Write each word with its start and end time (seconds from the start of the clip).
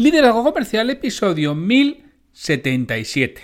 Liderazgo 0.00 0.42
Comercial, 0.42 0.88
episodio 0.88 1.54
1077. 1.54 3.42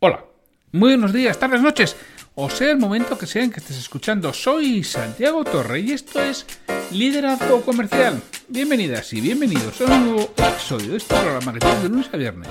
Hola, 0.00 0.22
muy 0.70 0.90
buenos 0.90 1.14
días, 1.14 1.38
tardes, 1.38 1.62
noches, 1.62 1.96
o 2.34 2.50
sea 2.50 2.72
el 2.72 2.76
momento 2.76 3.16
que 3.16 3.24
sea 3.24 3.42
en 3.42 3.50
que 3.50 3.60
estés 3.60 3.78
escuchando. 3.78 4.34
Soy 4.34 4.84
Santiago 4.84 5.44
Torre 5.44 5.80
y 5.80 5.92
esto 5.92 6.20
es 6.20 6.44
Liderazgo 6.92 7.62
Comercial. 7.62 8.20
Bienvenidas 8.48 9.10
y 9.14 9.22
bienvenidos 9.22 9.80
a 9.80 9.86
un 9.86 10.04
nuevo 10.04 10.30
episodio 10.36 10.90
de 10.90 10.98
este 10.98 11.14
programa 11.14 11.54
que 11.54 11.66
de 11.66 11.88
lunes 11.88 12.10
a 12.12 12.18
viernes 12.18 12.50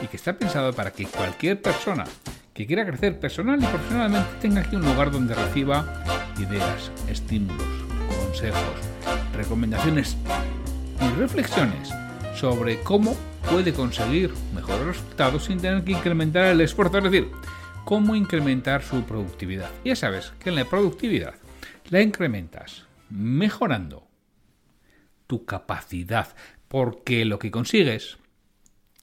y 0.00 0.06
que 0.06 0.16
está 0.16 0.34
pensado 0.34 0.72
para 0.72 0.92
que 0.92 1.06
cualquier 1.06 1.60
persona 1.60 2.04
que 2.54 2.64
quiera 2.64 2.86
crecer 2.86 3.18
personal 3.18 3.60
y 3.60 3.66
profesionalmente 3.66 4.30
tenga 4.40 4.60
aquí 4.60 4.76
un 4.76 4.84
lugar 4.84 5.10
donde 5.10 5.34
reciba 5.34 6.04
ideas, 6.38 6.92
estímulos, 7.08 7.66
consejos, 8.20 8.76
recomendaciones 9.34 10.16
y 11.00 11.08
reflexiones 11.18 11.92
sobre 12.34 12.80
cómo 12.80 13.16
puede 13.50 13.72
conseguir 13.72 14.32
mejores 14.54 14.86
resultados 14.86 15.44
sin 15.44 15.60
tener 15.60 15.84
que 15.84 15.92
incrementar 15.92 16.46
el 16.46 16.60
esfuerzo, 16.60 16.98
es 16.98 17.04
decir, 17.04 17.28
cómo 17.84 18.14
incrementar 18.14 18.82
su 18.82 19.02
productividad. 19.04 19.70
Ya 19.84 19.96
sabes 19.96 20.32
que 20.40 20.50
en 20.50 20.56
la 20.56 20.64
productividad 20.64 21.34
la 21.90 22.00
incrementas 22.00 22.86
mejorando 23.10 24.08
tu 25.26 25.44
capacidad, 25.44 26.34
porque 26.68 27.24
lo 27.24 27.38
que 27.38 27.50
consigues 27.50 28.18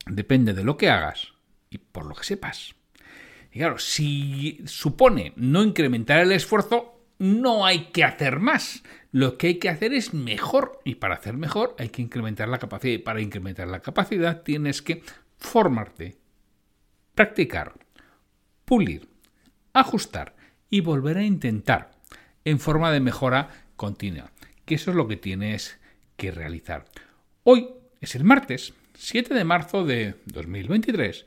depende 0.05 0.53
de 0.53 0.63
lo 0.63 0.77
que 0.77 0.89
hagas 0.89 1.33
y 1.69 1.77
por 1.77 2.05
lo 2.05 2.15
que 2.15 2.23
sepas. 2.23 2.75
Y 3.51 3.59
claro, 3.59 3.79
si 3.79 4.61
supone 4.65 5.33
no 5.35 5.63
incrementar 5.63 6.19
el 6.19 6.31
esfuerzo, 6.31 6.99
no 7.19 7.65
hay 7.65 7.85
que 7.85 8.03
hacer 8.03 8.39
más. 8.39 8.83
Lo 9.11 9.37
que 9.37 9.47
hay 9.47 9.55
que 9.59 9.69
hacer 9.69 9.93
es 9.93 10.13
mejor. 10.13 10.79
Y 10.83 10.95
para 10.95 11.15
hacer 11.15 11.35
mejor 11.35 11.75
hay 11.79 11.89
que 11.89 12.01
incrementar 12.01 12.47
la 12.47 12.59
capacidad. 12.59 12.93
Y 12.93 12.99
para 12.99 13.21
incrementar 13.21 13.67
la 13.67 13.81
capacidad 13.81 14.41
tienes 14.41 14.81
que 14.81 15.03
formarte, 15.37 16.17
practicar, 17.15 17.73
pulir, 18.65 19.07
ajustar 19.73 20.35
y 20.69 20.81
volver 20.81 21.17
a 21.17 21.23
intentar 21.23 21.91
en 22.45 22.59
forma 22.59 22.91
de 22.91 22.99
mejora 22.99 23.49
continua. 23.75 24.31
Que 24.65 24.75
eso 24.75 24.91
es 24.91 24.97
lo 24.97 25.07
que 25.07 25.17
tienes 25.17 25.79
que 26.17 26.31
realizar. 26.31 26.85
Hoy 27.43 27.69
es 28.01 28.15
el 28.15 28.23
martes 28.23 28.73
7 28.95 29.33
de 29.33 29.43
marzo 29.43 29.85
de 29.85 30.15
2023 30.25 31.25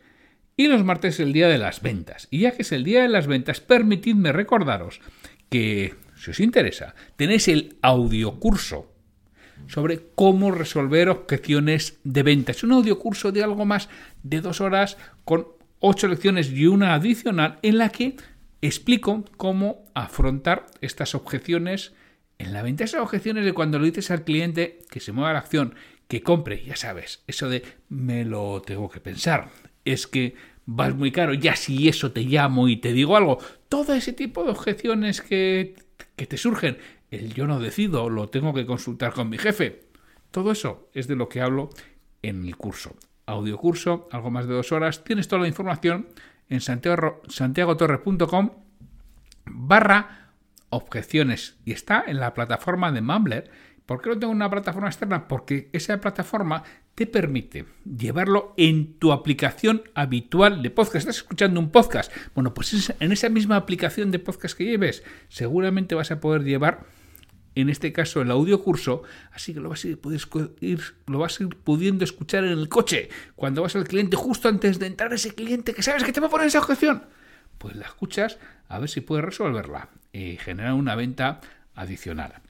y 0.57 0.69
los 0.69 0.85
martes 0.85 1.15
es 1.15 1.21
el 1.21 1.33
día 1.33 1.49
de 1.49 1.59
las 1.59 1.81
ventas. 1.83 2.29
Y 2.31 2.41
ya 2.41 2.53
que 2.53 2.63
es 2.63 2.73
el 2.73 2.85
día 2.85 3.03
de 3.03 3.09
las 3.09 3.27
ventas, 3.27 3.61
permitidme 3.61 4.33
recordaros 4.33 5.01
que, 5.49 5.95
si 6.23 6.31
os 6.31 6.39
interesa, 6.39 6.95
tenéis 7.17 7.49
el 7.49 7.79
audiocurso 7.83 8.93
sobre 9.67 10.07
cómo 10.15 10.53
resolver 10.53 11.09
objeciones 11.09 11.99
de 12.05 12.23
venta. 12.23 12.53
Es 12.53 12.63
un 12.63 12.73
audiocurso 12.73 13.33
de 13.33 13.43
algo 13.43 13.65
más 13.65 13.89
de 14.23 14.41
dos 14.41 14.61
horas 14.61 14.99
con 15.25 15.49
ocho 15.81 16.07
lecciones 16.07 16.51
y 16.51 16.67
una 16.67 16.95
adicional 16.95 17.59
en 17.63 17.79
la 17.79 17.89
que 17.89 18.17
explico 18.61 19.25
cómo 19.37 19.85
afrontar 19.95 20.67
estas 20.81 21.17
objeciones 21.17 21.93
en 22.39 22.53
la 22.53 22.63
venta. 22.63 22.85
Esas 22.85 23.01
objeciones 23.01 23.45
de 23.45 23.53
cuando 23.53 23.81
le 23.81 23.87
dices 23.87 24.13
al 24.13 24.23
cliente 24.23 24.79
que 24.91 25.01
se 25.01 25.11
mueva 25.11 25.33
la 25.33 25.41
acción, 25.41 25.75
que 26.07 26.23
compre, 26.23 26.63
ya 26.65 26.77
sabes, 26.77 27.25
eso 27.27 27.49
de 27.49 27.65
me 27.89 28.25
lo 28.25 28.63
tengo 28.63 28.89
que 28.89 29.01
pensar, 29.01 29.51
es 29.85 30.07
que 30.07 30.37
vas 30.67 30.95
muy 30.95 31.11
caro, 31.11 31.35
ya 31.35 31.57
si 31.57 31.89
eso 31.89 32.13
te 32.13 32.23
llamo 32.23 32.69
y 32.69 32.77
te 32.77 32.93
digo 32.93 33.17
algo, 33.17 33.39
todo 33.69 33.95
ese 33.95 34.13
tipo 34.13 34.45
de 34.45 34.51
objeciones 34.51 35.21
que, 35.21 35.75
que 36.17 36.27
te 36.27 36.37
surgen, 36.37 36.79
el 37.11 37.35
yo 37.35 37.47
no 37.47 37.59
decido, 37.59 38.11
lo 38.11 38.29
tengo 38.29 38.55
que 38.55 38.67
consultar 38.67 39.13
con 39.13 39.29
mi 39.29 39.39
jefe, 39.39 39.85
todo 40.31 40.53
eso 40.53 40.89
es 40.93 41.09
de 41.09 41.17
lo 41.17 41.29
que 41.29 41.41
hablo 41.41 41.71
en 42.23 42.45
el 42.45 42.57
curso. 42.57 42.97
Audio 43.27 43.57
curso, 43.59 44.09
algo 44.11 44.31
más 44.31 44.47
de 44.47 44.55
dos 44.55 44.73
horas, 44.73 45.05
tienes 45.05 45.29
toda 45.29 45.43
la 45.43 45.49
información 45.49 46.09
en 46.49 46.61
santiagotorre.com 46.61 48.51
barra 49.45 50.23
objeciones. 50.71 51.59
Y 51.65 51.73
está 51.73 52.05
en 52.07 52.19
la 52.19 52.35
plataforma 52.35 52.91
de 52.93 53.03
Mumbler. 53.03 53.51
¿Por 53.87 54.01
qué 54.01 54.11
no 54.11 54.19
tengo 54.19 54.33
una 54.33 54.51
plataforma 54.51 54.89
externa? 54.89 55.29
Porque 55.29 55.69
esa 55.73 56.01
plataforma 56.01 56.65
te 56.95 57.07
permite 57.07 57.65
llevarlo 57.85 58.55
en 58.57 58.99
tu 58.99 59.13
aplicación 59.13 59.83
habitual 59.95 60.63
de 60.63 60.71
podcast. 60.71 60.97
¿Estás 60.97 61.17
escuchando 61.17 61.59
un 61.59 61.71
podcast? 61.71 62.13
Bueno, 62.35 62.53
pues 62.55 62.93
en 62.99 63.13
esa 63.13 63.29
misma 63.29 63.57
aplicación 63.57 64.11
de 64.11 64.19
podcast 64.19 64.57
que 64.57 64.65
lleves, 64.65 65.03
seguramente 65.29 65.95
vas 65.95 66.11
a 66.11 66.21
poder 66.21 66.45
llevar, 66.45 66.87
en 67.55 67.71
este 67.71 67.93
caso, 67.93 68.21
el 68.21 68.31
audio 68.31 68.63
curso, 68.63 69.03
así 69.33 69.55
que 69.55 69.61
lo 69.61 69.71
vas 69.71 69.85
a 69.85 69.89
ir, 69.89 69.99
lo 71.07 71.19
vas 71.19 71.41
a 71.41 71.43
ir 71.45 71.57
pudiendo 71.57 72.05
escuchar 72.05 72.45
en 72.45 72.53
el 72.53 72.69
coche, 72.69 73.09
cuando 73.37 73.63
vas 73.63 73.77
al 73.77 73.89
cliente, 73.89 74.17
justo 74.17 74.49
antes 74.49 74.79
de 74.79 74.87
entrar 74.87 75.13
ese 75.13 75.35
cliente 75.35 75.75
que 75.75 75.83
sabes 75.83 76.05
que 76.05 76.13
te 76.13 76.21
va 76.21 76.27
a 76.27 76.31
poner 76.31 76.47
esa 76.47 76.61
objeción. 76.61 77.05
Pues 77.59 77.77
la 77.77 77.87
escuchas 77.87 78.39
a 78.69 78.79
ver 78.79 78.89
si 78.89 79.01
puedes 79.01 79.25
resolverla 79.25 79.89
y 80.13 80.37
generar 80.37 80.75
una 80.75 80.95
venta 80.95 81.41
adicional. 81.75 82.41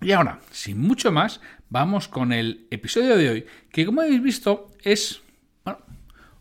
Y 0.00 0.10
ahora, 0.12 0.40
sin 0.50 0.80
mucho 0.80 1.12
más, 1.12 1.40
vamos 1.72 2.06
con 2.06 2.34
el 2.34 2.66
episodio 2.70 3.16
de 3.16 3.30
hoy, 3.30 3.46
que 3.70 3.86
como 3.86 4.02
habéis 4.02 4.22
visto 4.22 4.70
es 4.82 5.22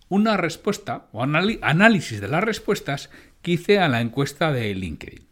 una 0.10 0.36
respuesta 0.36 1.08
o 1.14 1.24
análisis 1.24 2.20
de 2.20 2.28
las 2.28 2.44
respuestas 2.44 3.10
que 3.42 3.52
hice 3.52 3.80
a 3.80 3.88
la 3.88 4.02
encuesta 4.02 4.52
de 4.52 4.76
LinkedIn. 4.76 5.26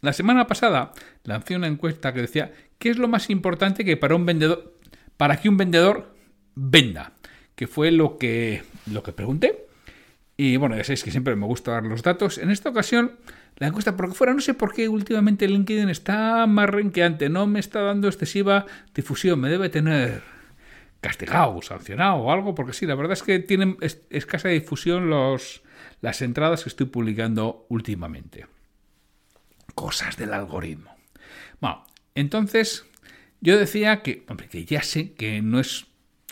La 0.00 0.14
semana 0.14 0.46
pasada 0.46 0.92
lancé 1.24 1.56
una 1.56 1.66
encuesta 1.66 2.14
que 2.14 2.22
decía 2.22 2.52
qué 2.78 2.88
es 2.88 2.96
lo 2.96 3.06
más 3.06 3.28
importante 3.28 3.84
que 3.84 3.98
para 3.98 4.16
un 4.16 4.24
vendedor 4.24 4.74
para 5.18 5.38
que 5.38 5.50
un 5.50 5.58
vendedor 5.58 6.14
venda, 6.54 7.12
que 7.54 7.66
fue 7.66 7.90
lo 7.90 8.16
que 8.16 8.62
lo 8.90 9.02
que 9.02 9.12
pregunté. 9.12 9.66
Y 10.40 10.56
bueno, 10.56 10.76
ya 10.76 10.84
sabéis 10.84 11.02
que 11.02 11.10
siempre 11.10 11.34
me 11.34 11.46
gusta 11.46 11.72
dar 11.72 11.82
los 11.82 12.04
datos. 12.04 12.38
En 12.38 12.50
esta 12.50 12.70
ocasión 12.70 13.18
la 13.56 13.66
encuesta 13.66 13.96
porque 13.96 14.14
fuera. 14.14 14.32
No 14.32 14.40
sé 14.40 14.54
por 14.54 14.72
qué 14.72 14.88
últimamente 14.88 15.48
LinkedIn 15.48 15.88
está 15.88 16.46
más 16.46 16.70
renqueante, 16.70 17.28
no 17.28 17.48
me 17.48 17.58
está 17.58 17.82
dando 17.82 18.06
excesiva 18.06 18.64
difusión, 18.94 19.40
me 19.40 19.50
debe 19.50 19.68
tener 19.68 20.22
castigado, 21.00 21.60
sancionado 21.60 22.18
o 22.18 22.30
algo, 22.30 22.54
porque 22.54 22.72
sí, 22.72 22.86
la 22.86 22.94
verdad 22.94 23.14
es 23.14 23.24
que 23.24 23.40
tienen 23.40 23.78
escasa 24.10 24.48
difusión 24.48 25.10
los, 25.10 25.62
las 26.00 26.22
entradas 26.22 26.62
que 26.62 26.68
estoy 26.68 26.86
publicando 26.86 27.66
últimamente. 27.68 28.46
Cosas 29.74 30.16
del 30.16 30.34
algoritmo. 30.34 30.94
Bueno, 31.60 31.84
entonces 32.14 32.86
yo 33.40 33.58
decía 33.58 34.02
que, 34.02 34.24
hombre, 34.28 34.48
que 34.48 34.64
ya 34.64 34.82
sé 34.82 35.14
que 35.14 35.42
no 35.42 35.58
es 35.58 35.86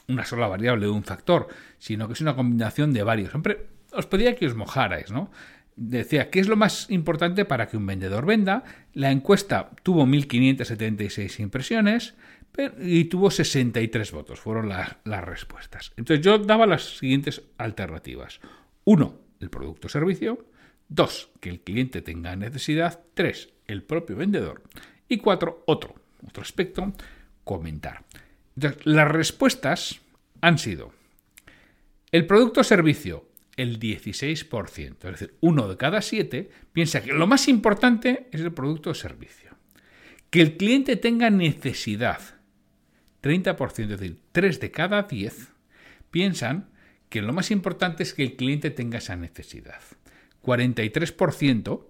una 0.06 0.25
sola 0.25 0.47
variable 0.47 0.87
de 0.87 0.93
un 0.93 1.03
factor, 1.03 1.49
sino 1.81 2.06
que 2.06 2.12
es 2.12 2.21
una 2.21 2.37
combinación 2.37 2.93
de 2.93 3.03
varios. 3.03 3.34
Hombre, 3.34 3.66
os 3.97 4.07
pedía 4.07 4.37
que 4.37 4.47
os 4.47 4.55
mojarais, 4.55 5.11
¿no? 5.11 5.31
decía, 5.77 6.31
¿qué 6.31 6.41
es 6.41 6.49
lo 6.49 6.57
más 6.57 6.91
importante 6.91 7.45
para 7.45 7.69
que 7.69 7.77
un 7.77 7.87
vendedor 7.87 8.25
venda? 8.27 8.65
La 8.95 9.11
encuesta 9.11 9.71
tuvo 9.83 10.07
1.576 10.07 11.41
impresiones 11.41 12.15
y 12.81 13.05
tuvo 13.05 13.31
63 13.31 14.12
votos, 14.12 14.41
fueron 14.41 14.71
las, 14.71 14.97
las 15.05 15.23
respuestas. 15.23 15.93
Entonces 15.97 16.25
yo 16.25 16.39
daba 16.39 16.67
las 16.67 16.97
siguientes 16.97 17.43
alternativas. 17.59 18.41
Uno, 18.84 19.21
el 19.41 19.51
producto 19.51 19.89
o 19.89 19.91
servicio. 19.91 20.47
Dos, 20.89 21.31
que 21.41 21.51
el 21.51 21.61
cliente 21.61 22.01
tenga 22.01 22.34
necesidad. 22.37 23.01
Tres, 23.15 23.51
el 23.67 23.83
propio 23.83 24.17
vendedor. 24.17 24.63
Y 25.09 25.19
cuatro, 25.19 25.63
otro, 25.67 25.95
otro 26.27 26.43
aspecto, 26.43 26.93
comentar. 27.45 28.05
Entonces, 28.57 28.87
las 28.87 29.09
respuestas 29.09 30.01
han 30.41 30.59
sido 30.59 30.93
el 32.13 32.27
producto 32.27 32.61
o 32.61 32.65
servicio, 32.65 33.26
el 33.56 33.81
16%. 33.81 34.94
Es 34.94 35.21
decir, 35.21 35.34
uno 35.41 35.69
de 35.69 35.77
cada 35.77 36.03
siete 36.03 36.50
piensa 36.72 37.03
que 37.03 37.12
lo 37.12 37.27
más 37.27 37.49
importante 37.49 38.28
es 38.33 38.41
el 38.41 38.53
producto 38.53 38.91
o 38.91 38.94
servicio. 38.94 39.56
Que 40.31 40.43
el 40.43 40.56
cliente 40.56 40.97
tenga 40.97 41.31
necesidad. 41.31 42.21
30%, 43.22 43.81
es 43.81 43.89
decir, 43.89 44.21
3 44.33 44.61
de 44.61 44.71
cada 44.71 45.03
10 45.03 45.53
piensan 46.10 46.69
que 47.09 47.22
lo 47.22 47.33
más 47.33 47.51
importante 47.51 48.03
es 48.03 48.15
que 48.15 48.22
el 48.22 48.36
cliente 48.36 48.71
tenga 48.71 48.98
esa 48.98 49.16
necesidad. 49.16 49.81
43% 50.42 51.86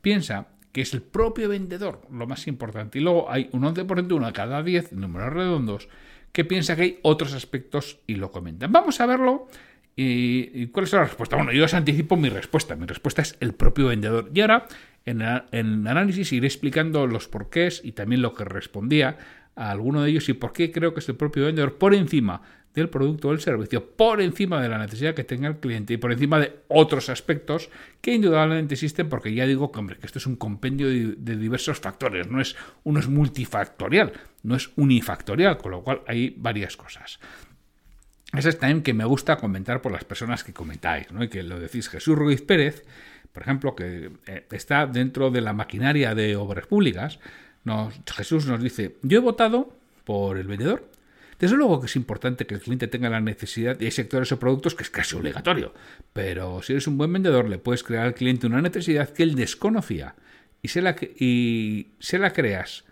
piensa 0.00 0.48
que 0.72 0.82
es 0.82 0.92
el 0.92 1.02
propio 1.02 1.48
vendedor 1.48 2.02
lo 2.10 2.26
más 2.26 2.46
importante. 2.46 2.98
Y 2.98 3.02
luego 3.02 3.30
hay 3.30 3.48
un 3.52 3.62
11%, 3.62 4.12
uno 4.12 4.26
de 4.26 4.32
cada 4.32 4.62
10, 4.62 4.92
números 4.92 5.32
redondos, 5.32 5.88
que 6.32 6.44
piensa 6.44 6.76
que 6.76 6.82
hay 6.82 6.98
otros 7.02 7.32
aspectos 7.32 8.00
y 8.06 8.16
lo 8.16 8.30
comentan. 8.30 8.70
Vamos 8.72 9.00
a 9.00 9.06
verlo 9.06 9.48
¿Y, 9.98 10.66
cuál 10.66 10.84
es 10.84 10.92
la 10.92 11.04
respuesta? 11.04 11.36
Bueno, 11.36 11.52
yo 11.52 11.64
os 11.64 11.72
anticipo 11.72 12.16
mi 12.16 12.28
respuesta. 12.28 12.76
Mi 12.76 12.86
respuesta 12.86 13.22
es 13.22 13.36
el 13.40 13.54
propio 13.54 13.86
vendedor. 13.86 14.30
Y 14.34 14.42
ahora, 14.42 14.66
en, 15.06 15.22
el 15.22 15.86
análisis, 15.86 16.32
iré 16.32 16.46
explicando 16.46 17.06
los 17.06 17.28
porqués 17.28 17.80
y 17.82 17.92
también 17.92 18.20
lo 18.20 18.34
que 18.34 18.44
respondía 18.44 19.16
a 19.54 19.70
alguno 19.70 20.02
de 20.02 20.10
ellos 20.10 20.28
y 20.28 20.34
por 20.34 20.52
qué 20.52 20.70
creo 20.70 20.92
que 20.92 21.00
es 21.00 21.08
el 21.08 21.16
propio 21.16 21.46
vendedor 21.46 21.78
por 21.78 21.94
encima 21.94 22.42
del 22.74 22.90
producto 22.90 23.28
o 23.28 23.32
el 23.32 23.40
servicio 23.40 23.96
por 23.96 24.20
encima 24.20 24.60
de 24.60 24.68
la 24.68 24.76
necesidad 24.76 25.14
que 25.14 25.24
tenga 25.24 25.48
el 25.48 25.56
cliente 25.56 25.94
y 25.94 25.96
por 25.96 26.12
encima 26.12 26.38
de 26.38 26.60
otros 26.68 27.08
aspectos 27.08 27.70
que 28.02 28.12
indudablemente 28.12 28.74
existen 28.74 29.08
porque 29.08 29.32
ya 29.32 29.46
digo 29.46 29.72
que, 29.72 29.78
hombre, 29.78 29.96
que 29.96 30.04
esto 30.04 30.18
es 30.18 30.26
un 30.26 30.36
compendio 30.36 30.88
de, 30.88 31.36
diversos 31.36 31.80
factores, 31.80 32.30
no 32.30 32.38
es, 32.38 32.54
uno 32.84 33.00
es 33.00 33.08
multifactorial, 33.08 34.12
no 34.42 34.56
es 34.56 34.70
unifactorial, 34.76 35.56
con 35.56 35.70
lo 35.70 35.82
cual 35.82 36.02
hay 36.06 36.34
varias 36.36 36.76
cosas. 36.76 37.18
Esa 38.36 38.48
es 38.48 38.58
también 38.58 38.82
que 38.82 38.94
me 38.94 39.04
gusta 39.04 39.36
comentar 39.36 39.80
por 39.82 39.92
las 39.92 40.04
personas 40.04 40.44
que 40.44 40.52
comentáis, 40.52 41.10
¿no? 41.12 41.24
y 41.24 41.28
que 41.28 41.42
lo 41.42 41.58
decís 41.58 41.88
Jesús 41.88 42.16
Ruiz 42.16 42.42
Pérez, 42.42 42.84
por 43.32 43.42
ejemplo, 43.42 43.74
que 43.74 44.10
eh, 44.26 44.46
está 44.50 44.86
dentro 44.86 45.30
de 45.30 45.40
la 45.40 45.52
maquinaria 45.52 46.14
de 46.14 46.36
obras 46.36 46.66
públicas, 46.66 47.18
Jesús 48.14 48.46
nos 48.46 48.62
dice, 48.62 48.96
yo 49.02 49.18
he 49.18 49.20
votado 49.20 49.76
por 50.04 50.38
el 50.38 50.46
vendedor. 50.46 50.88
Desde 51.38 51.56
luego 51.56 51.80
que 51.80 51.86
es 51.86 51.96
importante 51.96 52.46
que 52.46 52.54
el 52.54 52.60
cliente 52.60 52.88
tenga 52.88 53.10
la 53.10 53.20
necesidad 53.20 53.78
y 53.78 53.84
hay 53.84 53.90
sectores 53.90 54.32
o 54.32 54.38
productos 54.38 54.74
que 54.74 54.84
es 54.84 54.90
casi 54.90 55.16
obligatorio, 55.16 55.74
pero 56.14 56.62
si 56.62 56.72
eres 56.72 56.86
un 56.86 56.96
buen 56.96 57.12
vendedor 57.12 57.48
le 57.48 57.58
puedes 57.58 57.82
crear 57.82 58.06
al 58.06 58.14
cliente 58.14 58.46
una 58.46 58.62
necesidad 58.62 59.10
que 59.10 59.22
él 59.22 59.34
desconocía 59.34 60.14
y 60.62 60.68
se 60.68 60.80
la, 60.80 60.96
y 61.18 61.88
se 61.98 62.18
la 62.18 62.32
creas 62.32 62.84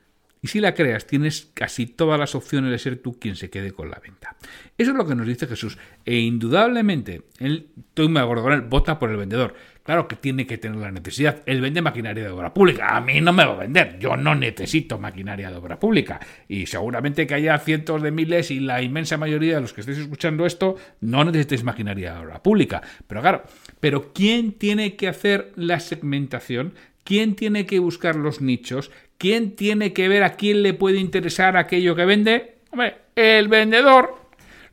y 0.45 0.49
si 0.49 0.61
la 0.61 0.75
creas, 0.75 1.07
tienes 1.07 1.51
casi 1.55 1.87
todas 1.87 2.21
las 2.21 2.35
opciones 2.35 2.71
de 2.71 2.79
ser 2.79 2.99
tú 2.99 3.19
quien 3.19 3.35
se 3.35 3.49
quede 3.49 3.73
con 3.73 3.89
la 3.89 3.99
venta. 3.99 4.37
Eso 4.77 4.91
es 4.91 4.97
lo 4.99 5.07
que 5.07 5.15
nos 5.15 5.27
dice 5.27 5.47
Jesús. 5.47 5.79
E 6.05 6.19
indudablemente, 6.19 7.23
él, 7.39 7.69
estoy 7.79 8.09
muy 8.09 8.21
de 8.21 8.43
con 8.43 8.53
él, 8.53 8.61
vota 8.61 8.99
por 8.99 9.09
el 9.09 9.17
vendedor. 9.17 9.55
Claro 9.83 10.07
que 10.07 10.17
tiene 10.17 10.47
que 10.47 10.59
tener 10.59 10.77
la 10.77 10.91
necesidad. 10.91 11.43
Él 11.47 11.63
vende 11.63 11.81
maquinaria 11.81 12.25
de 12.25 12.29
obra 12.29 12.53
pública. 12.53 12.95
A 12.95 13.01
mí 13.01 13.23
no 13.23 13.33
me 13.33 13.47
va 13.47 13.55
a 13.55 13.57
vender. 13.57 13.99
Yo 13.99 14.19
no 14.19 14.35
necesito 14.35 14.99
maquinaria 14.99 15.51
de 15.51 15.57
obra 15.57 15.81
pública. 15.81 16.21
Y 16.47 16.67
seguramente 16.67 17.27
que 17.27 17.37
haya 17.37 17.57
cientos 17.57 18.03
de 18.03 18.11
miles 18.11 18.51
y 18.51 18.61
la 18.61 18.83
inmensa 18.83 19.17
mayoría 19.17 19.55
de 19.55 19.61
los 19.63 19.73
que 19.73 19.81
estéis 19.81 19.97
escuchando 19.97 20.45
esto 20.45 20.77
no 21.01 21.25
necesitéis 21.25 21.65
maquinaria 21.65 22.13
de 22.13 22.21
obra 22.21 22.43
pública. 22.43 22.83
Pero 23.07 23.23
claro, 23.23 23.45
pero 23.81 24.13
¿quién 24.13 24.53
tiene 24.53 24.97
que 24.97 25.09
hacer 25.09 25.53
la 25.57 25.81
segmentación? 25.81 26.75
¿Quién 27.05 27.37
tiene 27.37 27.67
que 27.67 27.79
buscar 27.79 28.17
los 28.17 28.41
nichos? 28.41 28.91
¿Quién 29.19 29.57
tiene 29.57 29.93
que 29.93 30.09
ver 30.09 30.23
a 30.23 30.35
quién 30.35 30.63
le 30.63 30.75
puede 30.75 30.99
interesar 30.99 31.57
aquello 31.57 31.95
que 31.95 32.05
vende? 32.05 32.59
Hombre, 32.71 32.97
el 33.15 33.49
vendedor. 33.49 34.17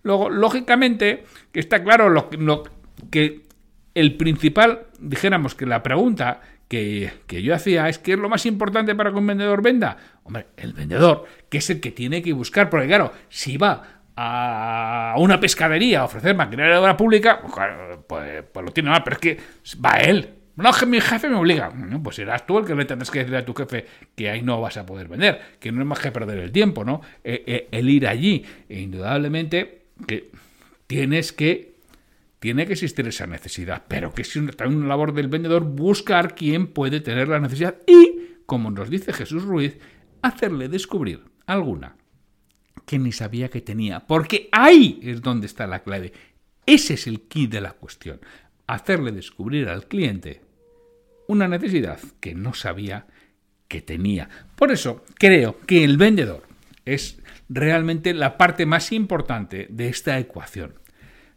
Luego, 0.03 0.29
lógicamente, 0.29 1.23
que 1.51 1.59
está 1.59 1.83
claro 1.83 2.09
lo, 2.09 2.29
que 3.09 3.41
el 3.93 4.17
principal, 4.17 4.87
dijéramos 4.99 5.55
que 5.55 5.65
la 5.65 5.83
pregunta 5.83 6.41
que, 6.67 7.11
que, 7.27 7.43
yo 7.43 7.53
hacía 7.53 7.89
es 7.89 7.99
¿qué 7.99 8.13
es 8.13 8.19
lo 8.19 8.29
más 8.29 8.45
importante 8.45 8.95
para 8.95 9.11
que 9.11 9.17
un 9.17 9.27
vendedor 9.27 9.61
venda? 9.61 9.97
Hombre, 10.23 10.47
el 10.57 10.73
vendedor, 10.73 11.25
que 11.49 11.59
es 11.59 11.69
el 11.69 11.79
que 11.79 11.91
tiene 11.91 12.21
que 12.21 12.33
buscar, 12.33 12.69
porque 12.69 12.87
claro, 12.87 13.11
si 13.29 13.57
va 13.57 14.01
a 14.15 15.15
una 15.17 15.39
pescadería 15.39 16.01
a 16.01 16.05
ofrecer 16.05 16.35
maquinaria 16.35 16.73
de 16.73 16.79
obra 16.79 16.97
pública, 16.97 17.41
pues, 18.07 18.43
pues, 18.51 18.65
lo 18.65 18.71
tiene 18.71 18.89
mal, 18.89 19.03
pero 19.03 19.15
es 19.15 19.19
que 19.19 19.37
va 19.83 19.99
él, 20.01 20.29
no, 20.61 20.71
que 20.71 20.85
mi 20.85 20.99
jefe 21.01 21.29
me 21.29 21.35
obliga. 21.35 21.71
pues 22.03 22.15
serás 22.15 22.45
tú 22.45 22.59
el 22.59 22.65
que 22.65 22.75
le 22.75 22.85
tendrás 22.85 23.11
que 23.11 23.19
decir 23.19 23.35
a 23.35 23.45
tu 23.45 23.53
jefe 23.53 23.85
que 24.15 24.29
ahí 24.29 24.41
no 24.41 24.61
vas 24.61 24.77
a 24.77 24.85
poder 24.85 25.07
vender, 25.07 25.57
que 25.59 25.71
no 25.71 25.81
es 25.81 25.87
más 25.87 25.99
que 25.99 26.11
perder 26.11 26.39
el 26.39 26.51
tiempo, 26.51 26.83
¿no? 26.83 27.01
Eh, 27.23 27.43
eh, 27.45 27.67
el 27.71 27.89
ir 27.89 28.07
allí. 28.07 28.45
E 28.69 28.79
indudablemente 28.79 29.85
que 30.07 30.31
tienes 30.87 31.33
que. 31.33 31.71
Tiene 32.39 32.65
que 32.65 32.73
existir 32.73 33.07
esa 33.07 33.27
necesidad, 33.27 33.83
pero 33.87 34.11
que 34.11 34.23
es 34.23 34.33
también 34.57 34.79
una 34.79 34.87
labor 34.87 35.13
del 35.13 35.27
vendedor 35.27 35.63
buscar 35.63 36.33
quién 36.33 36.65
puede 36.65 36.99
tener 36.99 37.27
la 37.27 37.39
necesidad 37.39 37.75
y, 37.85 38.39
como 38.47 38.71
nos 38.71 38.89
dice 38.89 39.13
Jesús 39.13 39.43
Ruiz, 39.43 39.77
hacerle 40.23 40.67
descubrir 40.67 41.21
alguna 41.45 41.97
que 42.87 42.97
ni 42.97 43.11
sabía 43.11 43.49
que 43.49 43.61
tenía, 43.61 43.99
porque 43.99 44.49
ahí 44.51 44.99
es 45.03 45.21
donde 45.21 45.45
está 45.45 45.67
la 45.67 45.83
clave. 45.83 46.13
Ese 46.65 46.95
es 46.95 47.05
el 47.05 47.21
key 47.27 47.45
de 47.45 47.61
la 47.61 47.73
cuestión 47.73 48.19
hacerle 48.71 49.11
descubrir 49.11 49.67
al 49.67 49.85
cliente 49.87 50.41
una 51.31 51.47
necesidad 51.47 51.97
que 52.19 52.35
no 52.35 52.53
sabía 52.53 53.07
que 53.69 53.81
tenía. 53.81 54.27
Por 54.57 54.69
eso 54.69 55.05
creo 55.15 55.57
que 55.61 55.85
el 55.85 55.95
vendedor 55.95 56.43
es 56.83 57.21
realmente 57.47 58.13
la 58.13 58.37
parte 58.37 58.65
más 58.65 58.91
importante 58.91 59.67
de 59.69 59.87
esta 59.87 60.19
ecuación. 60.19 60.73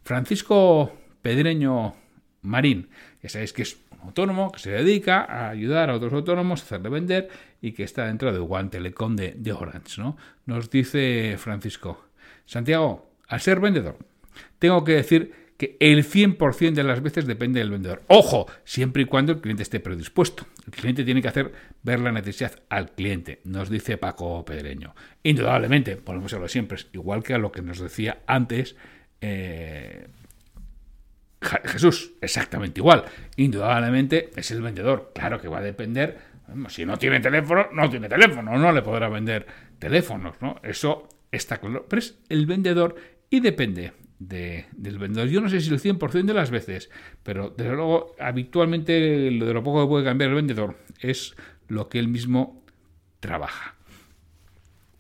Francisco 0.03 0.93
Pedreño 1.23 1.95
Marín, 2.43 2.89
ya 3.23 3.29
sabéis 3.29 3.53
que 3.53 3.63
es 3.63 3.79
un 3.93 4.01
autónomo 4.01 4.51
que 4.51 4.59
se 4.59 4.73
dedica 4.73 5.23
a 5.23 5.51
ayudar 5.51 5.91
a 5.91 5.95
otros 5.95 6.13
autónomos 6.13 6.61
a 6.61 6.65
hacerle 6.65 6.89
vender 6.89 7.29
y 7.63 7.71
que 7.71 7.85
está 7.85 8.07
dentro 8.07 8.33
de 8.33 8.41
One 8.41 8.71
Telecom 8.71 9.15
de, 9.15 9.35
de 9.37 9.53
Orange. 9.53 10.03
¿no? 10.03 10.17
Nos 10.45 10.71
dice 10.71 11.37
Francisco, 11.39 12.07
Santiago, 12.47 13.13
al 13.29 13.41
ser 13.41 13.61
vendedor, 13.61 13.97
tengo 14.59 14.83
que 14.83 14.95
decir 14.95 15.44
que 15.57 15.77
el 15.81 16.05
100% 16.05 16.75
de 16.75 16.83
las 16.83 17.03
veces 17.03 17.27
depende 17.27 17.61
del 17.61 17.71
vendedor. 17.71 18.03
Ojo, 18.09 18.47
siempre 18.65 19.03
y 19.03 19.07
cuando 19.07 19.33
el 19.33 19.41
cliente 19.41 19.63
esté 19.63 19.81
predispuesto. 19.81 20.47
El 20.67 20.73
cliente 20.73 21.05
tiene 21.05 21.23
que 21.23 21.29
hacer 21.29 21.53
ver 21.83 22.01
la 22.01 22.13
necesidad 22.13 22.61
al 22.69 22.93
cliente, 22.93 23.41
nos 23.45 23.71
dice 23.71 23.97
Paco 23.97 24.45
Pedreño. 24.45 24.95
Indudablemente, 25.23 25.97
podemos 25.97 26.27
hacerlo 26.27 26.49
siempre, 26.49 26.79
igual 26.93 27.23
que 27.23 27.35
a 27.35 27.39
lo 27.39 27.53
que 27.53 27.63
nos 27.63 27.79
decía 27.79 28.19
antes 28.27 28.77
eh, 29.21 30.07
Jesús, 31.65 32.13
exactamente 32.21 32.81
igual. 32.81 33.05
Indudablemente 33.37 34.31
es 34.37 34.51
el 34.51 34.63
vendedor. 34.63 35.13
Claro 35.15 35.41
que 35.41 35.49
va 35.49 35.59
a 35.59 35.63
depender. 35.63 36.19
Si 36.69 36.85
no 36.85 36.99
tiene 36.99 37.21
teléfono, 37.21 37.69
no 37.73 37.89
tiene 37.89 38.09
teléfono, 38.09 38.59
no 38.59 38.73
le 38.73 38.83
podrá 38.83 39.09
vender 39.09 39.47
teléfonos, 39.79 40.37
¿no? 40.41 40.61
Eso 40.63 41.09
está 41.31 41.59
claro. 41.59 41.87
Pero 41.89 42.01
es 42.01 42.19
el 42.29 42.47
vendedor 42.47 42.97
y 43.31 43.41
depende 43.41 43.93
del 44.19 44.99
vendedor. 44.99 45.29
Yo 45.29 45.41
no 45.41 45.49
sé 45.49 45.61
si 45.61 45.71
el 45.71 45.81
100% 45.81 46.25
de 46.25 46.35
las 46.35 46.51
veces, 46.51 46.91
pero 47.23 47.51
desde 47.51 47.73
luego 47.73 48.15
habitualmente 48.19 49.31
lo 49.31 49.47
de 49.47 49.55
lo 49.55 49.63
poco 49.63 49.83
que 49.83 49.89
puede 49.89 50.05
cambiar 50.05 50.31
el 50.31 50.37
vendedor 50.37 50.77
es 51.01 51.35
lo 51.69 51.89
que 51.89 51.99
él 51.99 52.09
mismo 52.09 52.63
trabaja. 53.21 53.75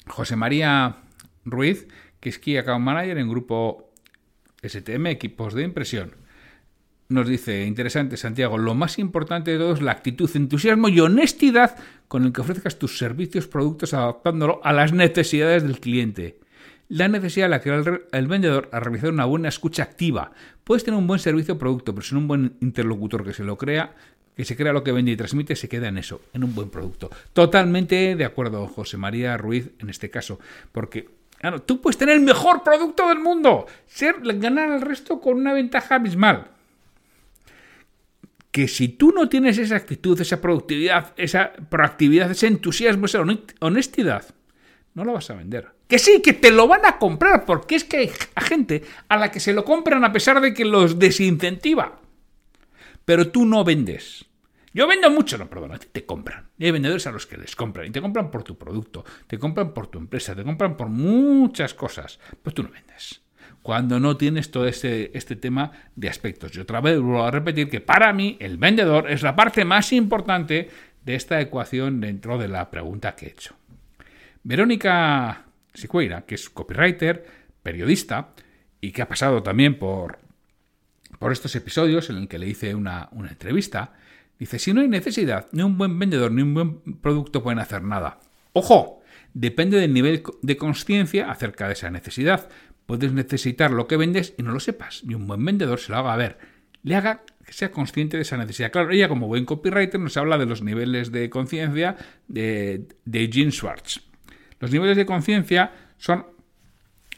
José 0.07 0.37
María 0.37 0.97
Ruiz, 1.45 1.87
que 2.21 2.29
es 2.29 2.39
Key 2.39 2.57
Account 2.57 2.85
Manager 2.85 3.19
en 3.19 3.29
grupo 3.29 3.93
STM, 4.63 5.07
equipos 5.07 5.55
de 5.55 5.63
impresión. 5.63 6.13
Nos 7.09 7.29
dice, 7.29 7.65
interesante 7.65 8.17
Santiago, 8.17 8.57
lo 8.57 8.75
más 8.75 8.99
importante 8.99 9.51
de 9.51 9.59
todo 9.59 9.75
es 9.75 9.83
la 9.83 9.93
actitud, 9.93 10.31
entusiasmo 10.35 10.89
y 10.89 11.01
honestidad 11.01 11.77
con 12.09 12.25
el 12.25 12.33
que 12.33 12.41
ofrezcas 12.41 12.79
tus 12.79 12.99
servicios, 12.99 13.47
productos, 13.47 13.93
adaptándolo 13.93 14.61
a 14.65 14.73
las 14.73 14.93
necesidades 14.93 15.63
del 15.63 15.81
cliente 15.81 16.39
la 16.89 17.09
necesidad 17.09 17.49
la 17.49 17.61
crea 17.61 17.83
el, 18.13 18.27
vendedor 18.27 18.69
a 18.73 18.81
realizar 18.81 19.11
una 19.11 19.25
buena 19.25 19.49
escucha 19.49 19.83
activa. 19.83 20.33
Puedes 20.65 20.85
tener 20.85 20.99
un 20.99 21.07
buen 21.07 21.21
servicio 21.21 21.55
o 21.55 21.59
producto, 21.59 21.95
pero 21.95 22.07
sin 22.07 22.19
un 22.19 22.29
buen 22.29 22.57
interlocutor 22.61 23.25
que 23.25 23.33
se 23.33 23.45
lo 23.45 23.57
crea, 23.57 23.95
que 24.37 24.45
se 24.45 24.57
crea 24.57 24.73
lo 24.73 24.85
que 24.85 24.93
vende 24.93 25.13
y 25.13 25.17
transmite, 25.17 25.57
se 25.57 25.69
queda 25.69 25.89
en 25.89 25.99
eso, 25.99 26.21
en 26.33 26.45
un 26.45 26.55
buen 26.55 26.71
producto. 26.71 27.11
Totalmente 27.33 28.17
de 28.17 28.25
acuerdo, 28.25 28.67
José 28.67 28.97
María 28.97 29.37
Ruiz, 29.37 29.71
en 29.79 29.91
este 29.91 30.11
caso, 30.11 30.39
porque 30.73 31.09
claro, 31.39 31.63
tú 31.63 31.81
puedes 31.81 31.97
tener 31.97 32.17
el 32.17 32.23
mejor 32.23 32.63
producto 32.63 33.09
del 33.09 33.21
mundo, 33.21 33.67
ser, 33.87 34.17
ganar 34.39 34.71
al 34.71 34.81
resto 34.81 35.21
con 35.21 35.37
una 35.37 35.53
ventaja 35.53 35.97
abismal. 35.97 36.49
Que 38.51 38.69
si 38.69 38.89
tú 38.89 39.11
no 39.11 39.29
tienes 39.29 39.59
esa 39.59 39.77
actitud, 39.77 40.21
esa 40.21 40.41
productividad, 40.41 41.13
esa 41.17 41.53
proactividad, 41.53 42.31
ese 42.31 42.47
entusiasmo, 42.47 43.07
esa 43.07 43.25
honestidad, 43.61 44.34
no 44.95 45.05
lo 45.05 45.13
vas 45.13 45.29
a 45.31 45.35
vender. 45.35 45.69
Que 45.89 45.99
sí, 45.99 46.23
que 46.23 46.33
te 46.33 46.51
lo 46.51 46.67
van 46.67 46.87
a 46.87 46.99
comprar, 46.99 47.45
porque 47.45 47.75
es 47.75 47.85
que 47.85 47.99
hay 47.99 48.11
gente 48.47 48.85
a 49.09 49.17
la 49.17 49.31
que 49.31 49.41
se 49.41 49.53
lo 49.53 49.65
compran 49.65 50.05
a 50.05 50.13
pesar 50.13 50.41
de 50.41 50.55
que 50.55 50.65
los 50.65 50.99
desincentiva. 50.99 52.01
Pero 53.05 53.31
tú 53.31 53.45
no 53.45 53.65
vendes. 53.65 54.25
Yo 54.73 54.89
vendo 54.89 55.11
mucho, 55.11 55.39
no, 55.39 55.49
perdona, 55.49 55.79
te 55.79 56.05
compran. 56.05 56.49
Y 56.59 56.65
hay 56.65 56.71
vendedores 56.71 57.07
a 57.07 57.13
los 57.13 57.27
que 57.27 57.37
les 57.37 57.55
compran. 57.55 57.87
Y 57.87 57.91
te 57.91 58.01
compran 58.01 58.31
por 58.31 58.43
tu 58.43 58.57
producto, 58.57 59.05
te 59.27 59.39
compran 59.39 59.73
por 59.73 59.89
tu 59.89 59.99
empresa, 59.99 60.35
te 60.35 60.43
compran 60.43 60.77
por 60.77 60.89
muchas 60.89 61.75
cosas. 61.75 62.19
Pues 62.43 62.55
tú 62.55 62.63
no 62.63 62.71
vendes. 62.71 63.21
Cuando 63.63 64.01
no 64.01 64.17
tienes 64.17 64.51
todo 64.51 64.67
este, 64.67 65.17
este 65.17 65.37
tema 65.37 65.71
de 65.95 66.09
aspectos. 66.09 66.53
Yo 66.53 66.63
otra 66.63 66.81
vez 66.81 66.99
vuelvo 66.99 67.23
a 67.23 67.31
repetir 67.31 67.69
que 67.69 67.81
para 67.81 68.13
mí 68.13 68.37
el 68.41 68.59
vendedor 68.59 69.11
es 69.11 69.23
la 69.23 69.37
parte 69.37 69.65
más 69.65 69.93
importante 69.93 70.69
de 71.05 71.15
esta 71.15 71.41
ecuación 71.41 72.01
dentro 72.01 72.37
de 72.37 72.49
la 72.49 72.71
pregunta 72.71 73.15
que 73.15 73.27
he 73.27 73.31
hecho. 73.31 73.55
Verónica 74.45 75.47
Sicueira, 75.73 76.27
que 76.27 76.37
es 76.37 76.51
copywriter, 76.51 77.27
periodista, 77.63 78.35
y 78.81 78.93
que 78.93 79.03
ha 79.03 79.09
pasado 79.09 79.43
también 79.43 79.79
por, 79.79 80.19
por 81.19 81.33
estos 81.33 81.57
episodios 81.57 82.11
en 82.11 82.17
el 82.17 82.29
que 82.29 82.39
le 82.39 82.47
hice 82.47 82.75
una, 82.75 83.09
una 83.13 83.31
entrevista, 83.31 83.95
dice, 84.39 84.59
si 84.59 84.75
no 84.75 84.83
hay 84.83 84.89
necesidad, 84.89 85.49
ni 85.53 85.63
un 85.63 85.79
buen 85.79 85.99
vendedor 85.99 86.31
ni 86.31 86.43
un 86.43 86.55
buen 86.55 86.81
producto 87.01 87.43
pueden 87.43 87.59
hacer 87.59 87.83
nada. 87.83 88.21
¡Ojo! 88.53 89.01
Depende 89.33 89.79
del 89.81 89.93
nivel 89.93 90.23
de 90.43 90.57
conciencia 90.57 91.31
acerca 91.31 91.67
de 91.67 91.73
esa 91.73 91.91
necesidad. 91.91 92.49
Puedes 92.87 93.13
necesitar 93.13 93.73
lo 93.73 93.89
que 93.89 93.97
vendes 93.97 94.35
y 94.39 94.43
no 94.43 94.53
lo 94.53 94.61
sepas. 94.61 95.03
Y 95.09 95.15
un 95.15 95.27
buen 95.27 95.45
vendedor 95.45 95.81
se 95.81 95.91
lo 95.91 95.99
haga 95.99 96.15
ver. 96.17 96.39
Le 96.85 96.95
haga 96.95 97.23
que 97.45 97.53
sea 97.53 97.73
consciente 97.73 98.17
de 98.17 98.23
esa 98.23 98.37
necesidad. 98.37 98.71
Claro, 98.71 98.93
ella 98.93 99.09
como 99.09 99.27
buen 99.27 99.45
copywriter 99.45 99.99
nos 99.99 100.17
habla 100.17 100.39
de 100.39 100.47
los 100.47 100.63
niveles 100.63 101.11
de 101.11 101.31
conciencia 101.31 101.97
de, 102.29 102.87
de 103.05 103.29
Jean 103.29 103.51
Schwartz. 103.51 104.03
Los 104.61 104.71
niveles 104.71 104.97
de 104.97 105.07
conciencia 105.07 105.73
son 105.99 106.27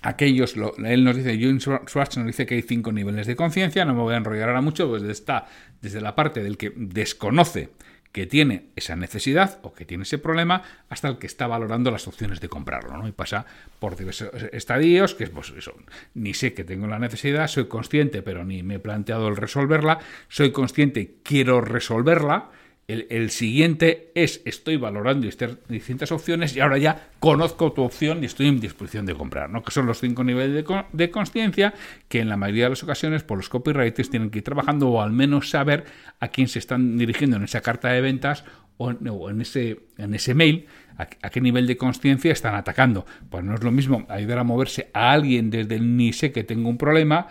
aquellos, 0.03 0.55
él 0.85 1.05
nos 1.05 1.17
dice, 1.17 1.37
Jim 1.37 1.59
Schwartz 1.59 2.17
nos 2.17 2.27
dice 2.27 2.47
que 2.47 2.55
hay 2.55 2.63
cinco 2.63 2.93
niveles 2.93 3.27
de 3.27 3.35
conciencia, 3.35 3.85
no 3.85 3.95
me 3.95 4.03
voy 4.03 4.15
a 4.15 4.19
enrollar 4.19 4.49
ahora 4.49 4.61
mucho, 4.61 4.89
pues 4.89 5.03
está 5.03 5.47
desde 5.81 6.01
la 6.01 6.15
parte 6.15 6.43
del 6.43 6.57
que 6.57 6.73
desconoce 6.77 7.71
que 8.13 8.25
tiene 8.25 8.71
esa 8.77 8.97
necesidad 8.97 9.59
o 9.63 9.75
que 9.75 9.85
tiene 9.85 10.05
ese 10.05 10.17
problema 10.17 10.63
hasta 10.89 11.09
el 11.09 11.19
que 11.19 11.27
está 11.27 11.47
valorando 11.47 11.91
las 11.91 12.09
opciones 12.09 12.41
de 12.41 12.49
comprarlo, 12.49 12.97
¿no? 12.97 13.07
Y 13.07 13.13
pasa 13.13 13.45
por 13.79 13.95
diversos 13.95 14.31
estadios, 14.53 15.15
que 15.15 15.25
es 15.25 15.31
pues 15.31 15.53
eso, 15.55 15.75
ni 16.15 16.33
sé 16.33 16.55
que 16.55 16.65
tengo 16.65 16.87
la 16.87 16.99
necesidad, 16.99 17.47
soy 17.47 17.67
consciente, 17.67 18.23
pero 18.23 18.43
ni 18.43 18.63
me 18.63 18.77
he 18.77 18.79
planteado 18.79 19.29
el 19.29 19.37
resolverla, 19.37 19.99
soy 20.29 20.51
consciente, 20.51 21.17
quiero 21.23 21.61
resolverla, 21.61 22.49
el, 22.89 23.31
siguiente 23.31 24.13
es 24.15 24.43
estoy 24.45 24.77
valorando 24.77 25.29
distintas 25.69 26.13
opciones 26.13 26.55
y 26.55 26.61
ahora 26.61 26.79
ya 26.79 27.11
conozco 27.19 27.73
tu 27.73 27.83
opción 27.83 28.23
y 28.23 28.27
estoy 28.27 28.47
en 28.47 28.61
disposición 28.61 29.07
de 29.07 29.15
comprar, 29.15 29.51
¿no? 29.51 29.65
que 29.65 29.73
son 29.73 29.87
los 29.87 29.99
cinco 29.99 30.23
niveles 30.23 30.55
de, 30.55 30.85
de 30.93 31.11
conciencia 31.11 31.75
que 32.09 32.21
en 32.21 32.29
la 32.29 32.37
mayoría 32.37 32.65
de 32.65 32.71
las 32.71 32.85
ocasiones 32.85 33.25
por 33.25 33.39
los 33.39 33.49
copywriters 33.49 34.09
tienen 34.09 34.31
que 34.31 34.39
ir 34.39 34.45
trabajando 34.45 34.89
o 34.89 35.03
al 35.03 35.11
menos 35.11 35.51
saber 35.51 35.85
a 36.21 36.29
quién 36.29 36.47
se 36.47 36.61
están 36.61 36.97
dirigiendo 36.97 37.37
en 37.37 37.45
esa 37.45 37.61
carta 37.61 37.89
de 37.89 38.01
ventas 38.01 38.45
o 38.79 38.91
en, 38.91 39.41
ese, 39.41 39.81
en 39.97 40.15
ese 40.15 40.35
mail 40.35 40.67
a, 40.97 41.07
qué 41.07 41.41
nivel 41.41 41.67
de 41.67 41.77
conciencia 41.77 42.33
están 42.33 42.55
atacando. 42.55 43.07
Pues 43.31 43.43
no 43.43 43.55
es 43.55 43.63
lo 43.63 43.73
mismo 43.73 44.07
ayudar 44.09 44.39
a 44.39 44.45
moverse 44.45 44.91
a 44.93 45.13
alguien 45.13 45.51
desde 45.51 45.77
el 45.77 45.97
ni 45.97 46.13
sé 46.13 46.31
que 46.31 46.45
tengo 46.45 46.69
un 46.69 46.79
problema 46.79 47.29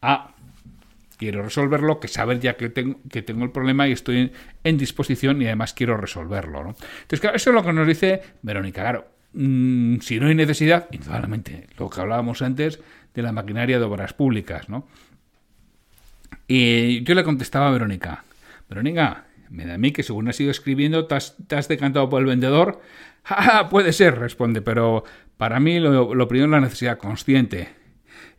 a 0.00 0.34
quiero 1.22 1.44
resolverlo 1.44 2.00
que 2.00 2.08
saber 2.08 2.40
ya 2.40 2.56
que 2.56 2.68
tengo, 2.68 2.98
que 3.08 3.22
tengo 3.22 3.44
el 3.44 3.52
problema 3.52 3.86
y 3.86 3.92
estoy 3.92 4.32
en, 4.64 4.76
disposición 4.76 5.40
y 5.40 5.46
además 5.46 5.72
quiero 5.72 5.96
resolverlo. 5.96 6.64
¿no? 6.64 6.70
Entonces, 6.70 7.20
claro, 7.20 7.36
eso 7.36 7.50
es 7.50 7.54
lo 7.54 7.62
que 7.62 7.72
nos 7.72 7.86
dice 7.86 8.22
Verónica. 8.42 8.82
Claro, 8.82 9.06
mm, 9.34 10.00
si 10.00 10.18
no 10.18 10.26
hay 10.26 10.34
necesidad, 10.34 10.88
indudablemente, 10.90 11.68
lo 11.78 11.88
que 11.88 12.00
hablábamos 12.00 12.42
antes 12.42 12.80
de 13.14 13.22
la 13.22 13.30
maquinaria 13.30 13.78
de 13.78 13.84
obras 13.84 14.14
públicas, 14.14 14.68
¿no? 14.68 14.88
Y 16.48 17.04
yo 17.04 17.14
le 17.14 17.22
contestaba 17.22 17.68
a 17.68 17.70
Verónica, 17.70 18.24
Verónica, 18.68 19.26
me 19.48 19.64
da 19.64 19.74
a 19.74 19.78
mí 19.78 19.92
que 19.92 20.02
según 20.02 20.28
has 20.28 20.40
ido 20.40 20.50
escribiendo, 20.50 21.06
te 21.06 21.14
has, 21.14 21.68
decantado 21.68 22.08
por 22.08 22.20
el 22.20 22.26
vendedor. 22.26 22.80
¡Ja, 23.22 23.68
puede 23.68 23.92
ser, 23.92 24.18
responde, 24.18 24.60
pero 24.60 25.04
para 25.36 25.60
mí 25.60 25.78
lo, 25.78 26.16
lo 26.16 26.26
primero 26.26 26.46
es 26.46 26.50
la 26.50 26.60
necesidad 26.60 26.98
consciente. 26.98 27.81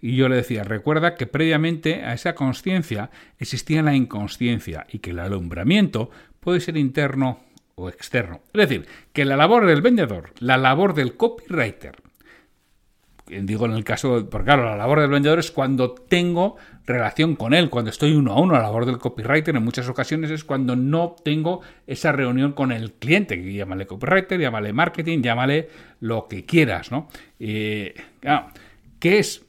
Y 0.01 0.15
yo 0.15 0.29
le 0.29 0.35
decía, 0.35 0.63
recuerda 0.63 1.15
que 1.15 1.27
previamente 1.27 2.03
a 2.03 2.13
esa 2.13 2.35
conciencia 2.35 3.09
existía 3.39 3.81
la 3.81 3.95
inconsciencia 3.95 4.85
y 4.91 4.99
que 4.99 5.11
el 5.11 5.19
alumbramiento 5.19 6.09
puede 6.39 6.59
ser 6.59 6.77
interno 6.77 7.39
o 7.75 7.89
externo. 7.89 8.41
Es 8.53 8.69
decir, 8.69 8.87
que 9.13 9.25
la 9.25 9.37
labor 9.37 9.65
del 9.65 9.81
vendedor, 9.81 10.31
la 10.39 10.57
labor 10.57 10.93
del 10.93 11.15
copywriter, 11.15 11.95
digo 13.27 13.65
en 13.65 13.71
el 13.71 13.83
caso, 13.83 14.27
porque 14.29 14.45
claro, 14.45 14.65
la 14.65 14.75
labor 14.75 14.99
del 14.99 15.09
vendedor 15.09 15.39
es 15.39 15.51
cuando 15.51 15.93
tengo 15.93 16.57
relación 16.85 17.35
con 17.35 17.53
él, 17.53 17.69
cuando 17.69 17.89
estoy 17.89 18.13
uno 18.13 18.33
a 18.33 18.39
uno, 18.39 18.53
la 18.53 18.61
labor 18.61 18.85
del 18.85 18.97
copywriter 18.97 19.55
en 19.55 19.63
muchas 19.63 19.87
ocasiones 19.87 20.29
es 20.29 20.43
cuando 20.43 20.75
no 20.75 21.15
tengo 21.23 21.61
esa 21.87 22.11
reunión 22.11 22.53
con 22.53 22.71
el 22.71 22.93
cliente, 22.93 23.41
que 23.41 23.53
llámale 23.53 23.87
copywriter, 23.87 24.39
llámale 24.39 24.73
marketing, 24.73 25.21
llámale 25.21 25.69
lo 26.01 26.27
que 26.27 26.45
quieras, 26.45 26.91
¿no? 26.91 27.07
Eh, 27.39 27.95
¿Qué 28.99 29.19
es 29.19 29.45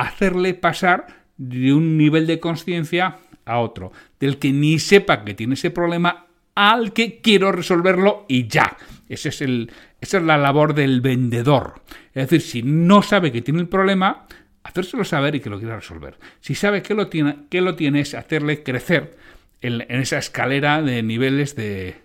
hacerle 0.00 0.54
pasar 0.54 1.06
de 1.36 1.72
un 1.72 1.96
nivel 1.96 2.26
de 2.26 2.40
conciencia 2.40 3.18
a 3.44 3.58
otro, 3.58 3.92
del 4.18 4.38
que 4.38 4.52
ni 4.52 4.78
sepa 4.78 5.24
que 5.24 5.34
tiene 5.34 5.54
ese 5.54 5.70
problema 5.70 6.26
al 6.54 6.92
que 6.92 7.20
quiero 7.20 7.52
resolverlo 7.52 8.24
y 8.28 8.48
ya. 8.48 8.76
Es 9.08 9.40
el, 9.40 9.70
esa 10.00 10.18
es 10.18 10.22
la 10.24 10.36
labor 10.38 10.74
del 10.74 11.00
vendedor. 11.00 11.82
Es 12.14 12.28
decir, 12.28 12.40
si 12.40 12.62
no 12.62 13.02
sabe 13.02 13.30
que 13.30 13.42
tiene 13.42 13.60
el 13.60 13.68
problema, 13.68 14.26
hacérselo 14.64 15.04
saber 15.04 15.36
y 15.36 15.40
que 15.40 15.50
lo 15.50 15.58
quiera 15.58 15.76
resolver. 15.76 16.18
Si 16.40 16.54
sabe 16.54 16.82
que 16.82 16.94
lo 16.94 17.08
tiene, 17.08 17.46
que 17.50 17.60
lo 17.60 17.76
es 17.78 18.14
hacerle 18.14 18.62
crecer 18.62 19.16
en, 19.60 19.82
esa 19.88 20.18
escalera 20.18 20.82
de 20.82 21.02
niveles 21.02 21.54
de, 21.54 21.96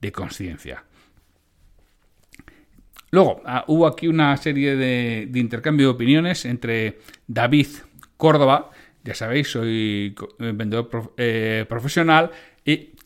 de 0.00 0.12
conciencia. 0.12 0.84
Luego, 3.10 3.42
ah, 3.44 3.64
hubo 3.66 3.86
aquí 3.86 4.06
una 4.08 4.36
serie 4.36 4.76
de, 4.76 5.28
intercambio 5.34 5.88
de 5.88 5.94
opiniones 5.94 6.44
entre 6.44 6.98
David 7.26 7.68
Córdoba, 8.16 8.70
ya 9.02 9.14
sabéis, 9.14 9.50
soy 9.50 10.14
vendedor 10.38 11.12
eh, 11.16 11.64
profesional, 11.68 12.30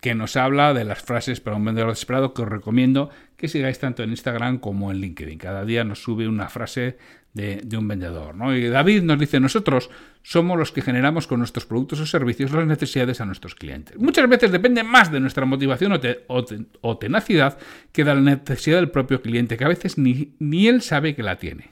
que 0.04 0.14
nos 0.14 0.36
habla 0.36 0.74
de 0.74 0.84
las 0.84 1.00
frases 1.00 1.40
para 1.40 1.56
un 1.56 1.64
vendedor 1.64 1.88
desesperado 1.88 2.34
que 2.34 2.42
os 2.42 2.48
recomiendo 2.50 3.08
que 3.38 3.48
sigáis 3.48 3.78
tanto 3.78 4.02
en 4.02 4.10
Instagram 4.10 4.58
como 4.58 4.90
en 4.90 4.98
LinkedIn. 4.98 5.38
Cada 5.38 5.64
día 5.64 5.82
nos 5.82 6.02
sube 6.02 6.28
una 6.28 6.50
frase 6.50 6.98
de, 7.32 7.66
un 7.74 7.88
vendedor. 7.88 8.34
¿no? 8.34 8.54
Y 8.54 8.68
David 8.68 9.02
nos 9.02 9.18
dice, 9.18 9.40
nosotros 9.40 9.88
somos 10.22 10.58
los 10.58 10.72
que 10.72 10.82
generamos 10.82 11.26
con 11.26 11.38
nuestros 11.38 11.64
productos 11.64 12.00
o 12.00 12.06
servicios 12.06 12.52
las 12.52 12.66
necesidades 12.66 13.22
a 13.22 13.24
nuestros 13.24 13.54
clientes. 13.54 13.96
Muchas 13.96 14.28
veces 14.28 14.52
depende 14.52 14.82
más 14.82 15.10
de 15.10 15.20
nuestra 15.20 15.46
motivación 15.46 15.98
o, 16.26 16.98
tenacidad 16.98 17.56
que 17.90 18.04
de 18.04 18.14
la 18.14 18.20
necesidad 18.20 18.76
del 18.76 18.90
propio 18.90 19.22
cliente, 19.22 19.56
que 19.56 19.64
a 19.64 19.68
veces 19.68 19.96
ni, 19.96 20.34
ni 20.38 20.68
él 20.68 20.82
sabe 20.82 21.14
que 21.14 21.22
la 21.22 21.38
tiene. 21.38 21.70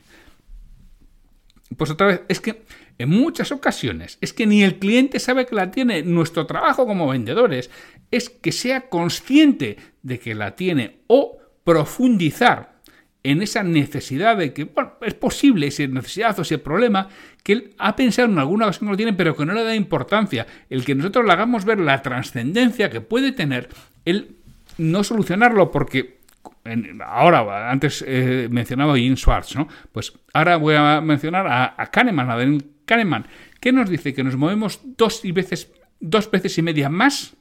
Pues 1.77 1.91
otra 1.91 2.07
vez, 2.07 2.23
es 2.29 2.41
que 2.41 2.63
en 2.99 3.11
muchas 3.11 3.53
ocasiones 3.53 4.19
es 4.21 4.33
que 4.33 4.47
ni 4.47 4.63
el 4.63 4.79
cliente 4.79 5.19
sabe 5.19 5.47
que 5.47 5.55
la 5.55 5.71
tiene. 5.71 6.03
Nuestro 6.03 6.47
trabajo 6.47 6.87
como 6.87 7.09
vendedores 7.09 7.71
es 8.11 8.31
que 8.31 8.53
sea 8.53 8.89
consciente 8.89 9.77
de 10.03 10.19
que 10.19 10.35
la 10.35 10.57
tiene 10.57 11.01
o 11.07 11.39
profundizar 11.65 12.73
en 13.25 13.41
esa 13.41 13.63
necesidad 13.63 14.37
de 14.37 14.53
que, 14.53 14.65
bueno, 14.65 14.95
es 15.01 15.15
posible 15.15 15.69
esa 15.69 15.87
necesidad 15.87 16.39
o 16.39 16.43
ese 16.43 16.59
problema 16.59 17.09
que 17.43 17.53
él 17.53 17.75
ha 17.79 17.95
pensado 17.95 18.29
en 18.29 18.39
alguna 18.39 18.67
ocasión 18.67 18.89
que 18.89 18.93
lo 18.93 18.97
tiene, 18.97 19.13
pero 19.13 19.37
que 19.37 19.47
no 19.47 19.55
le 19.55 19.63
da 19.63 19.75
importancia. 19.75 20.47
El 20.69 20.85
que 20.85 20.95
nosotros 20.95 21.25
le 21.25 21.33
hagamos 21.33 21.65
ver 21.65 21.79
la 21.79 22.03
trascendencia 22.03 22.91
que 22.91 23.01
puede 23.01 23.33
tener 23.33 23.69
el 24.05 24.37
no 24.79 25.05
solucionarlo, 25.05 25.71
porque 25.71 26.23
ahora, 27.05 27.71
antes 27.71 28.05
eh, 28.07 28.49
mencionaba 28.51 28.95
a 28.95 28.97
Jim 28.97 29.17
Schwartz, 29.17 29.55
¿no? 29.57 29.69
Pues 29.93 30.13
ahora 30.33 30.57
voy 30.57 30.75
a 30.75 31.01
mencionar 31.01 31.47
a, 31.49 31.87
Kahneman, 31.91 32.31
a 32.31 32.37
Daniel 32.37 32.72
Kahneman, 32.85 33.27
que 33.61 33.73
nos 33.73 33.89
dice 33.89 34.15
que 34.15 34.25
nos 34.25 34.37
movemos 34.37 34.81
dos, 34.97 35.25
y 35.25 35.33
veces, 35.33 35.73
dos 36.01 36.31
veces 36.31 36.57
y 36.59 36.63
media 36.63 36.89
más 36.89 37.35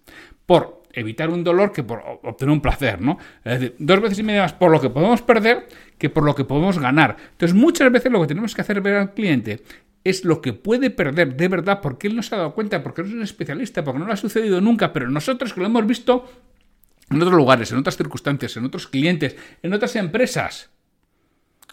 por 0.45 0.83
evitar 0.93 1.29
un 1.29 1.43
dolor 1.43 1.71
que 1.71 1.83
por 1.83 2.03
obtener 2.23 2.51
un 2.51 2.61
placer, 2.61 3.01
¿no? 3.01 3.17
Es 3.43 3.59
decir, 3.59 3.75
dos 3.79 4.01
veces 4.01 4.19
y 4.19 4.23
media 4.23 4.41
más 4.41 4.53
por 4.53 4.71
lo 4.71 4.81
que 4.81 4.89
podemos 4.89 5.21
perder 5.21 5.67
que 5.97 6.09
por 6.09 6.23
lo 6.23 6.35
que 6.35 6.43
podemos 6.43 6.79
ganar. 6.79 7.17
Entonces, 7.31 7.55
muchas 7.55 7.91
veces 7.91 8.11
lo 8.11 8.21
que 8.21 8.27
tenemos 8.27 8.53
que 8.53 8.61
hacer 8.61 8.81
ver 8.81 8.95
al 8.95 9.13
cliente 9.13 9.63
es 10.03 10.25
lo 10.25 10.41
que 10.41 10.53
puede 10.53 10.89
perder 10.89 11.35
de 11.35 11.47
verdad 11.47 11.79
porque 11.81 12.07
él 12.07 12.15
no 12.15 12.23
se 12.23 12.35
ha 12.35 12.39
dado 12.39 12.53
cuenta, 12.53 12.81
porque 12.81 13.03
no 13.03 13.07
es 13.07 13.13
un 13.13 13.21
especialista, 13.21 13.83
porque 13.83 13.99
no 13.99 14.07
le 14.07 14.13
ha 14.13 14.17
sucedido 14.17 14.59
nunca, 14.59 14.91
pero 14.93 15.09
nosotros 15.09 15.53
que 15.53 15.59
lo 15.59 15.67
hemos 15.67 15.85
visto 15.85 16.29
en 17.09 17.21
otros 17.21 17.35
lugares, 17.35 17.71
en 17.71 17.77
otras 17.77 17.97
circunstancias, 17.97 18.57
en 18.57 18.65
otros 18.65 18.87
clientes, 18.87 19.35
en 19.61 19.73
otras 19.73 19.95
empresas, 19.95 20.71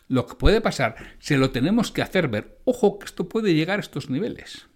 lo 0.08 0.26
que 0.26 0.34
puede 0.34 0.60
pasar, 0.60 0.96
se 1.18 1.36
lo 1.36 1.50
tenemos 1.50 1.92
que 1.92 2.02
hacer 2.02 2.28
ver. 2.28 2.58
Ojo, 2.64 2.98
que 2.98 3.06
esto 3.06 3.28
puede 3.28 3.54
llegar 3.54 3.78
a 3.78 3.82
estos 3.82 4.10
niveles 4.10 4.68